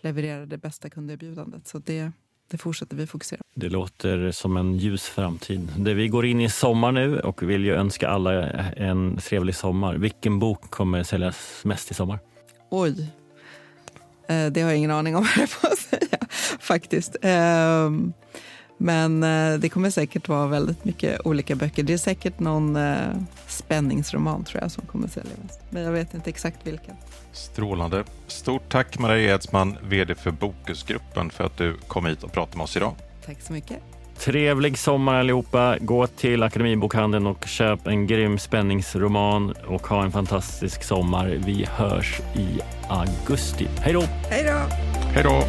[0.02, 1.68] leverera det bästa kunderbjudandet.
[1.68, 2.12] Så det,
[2.52, 3.60] det fortsätter vi fokusera på.
[3.60, 5.72] Det låter som en ljus framtid.
[5.78, 9.96] Vi går in i sommar nu och vill ju önska alla en trevlig sommar.
[9.96, 12.20] Vilken bok kommer säljas mest i sommar?
[12.70, 13.10] Oj,
[14.28, 16.28] eh, det har jag ingen aning om vad jag får säga
[16.60, 17.16] faktiskt.
[18.78, 21.84] Men eh, det kommer säkert vara väldigt mycket olika böcker.
[21.84, 22.98] Det är säkert någon eh,
[23.48, 25.60] spänningsroman tror jag som kommer sälja mest.
[25.70, 26.96] Men jag vet inte exakt vilken.
[27.32, 28.04] Strålande.
[28.28, 32.64] Stort tack Maria Edsman, VD för Bokusgruppen, för att du kom hit och pratade med
[32.64, 32.96] oss idag.
[33.26, 33.78] Tack så mycket.
[34.20, 35.78] Trevlig sommar allihopa.
[35.82, 41.40] Gå till Akademibokhandeln och köp en grym spänningsroman och ha en fantastisk sommar.
[41.46, 42.60] Vi hörs i
[42.90, 43.68] augusti.
[43.80, 44.04] Hej då!
[44.30, 44.76] Hej då!
[45.14, 45.44] Hej då!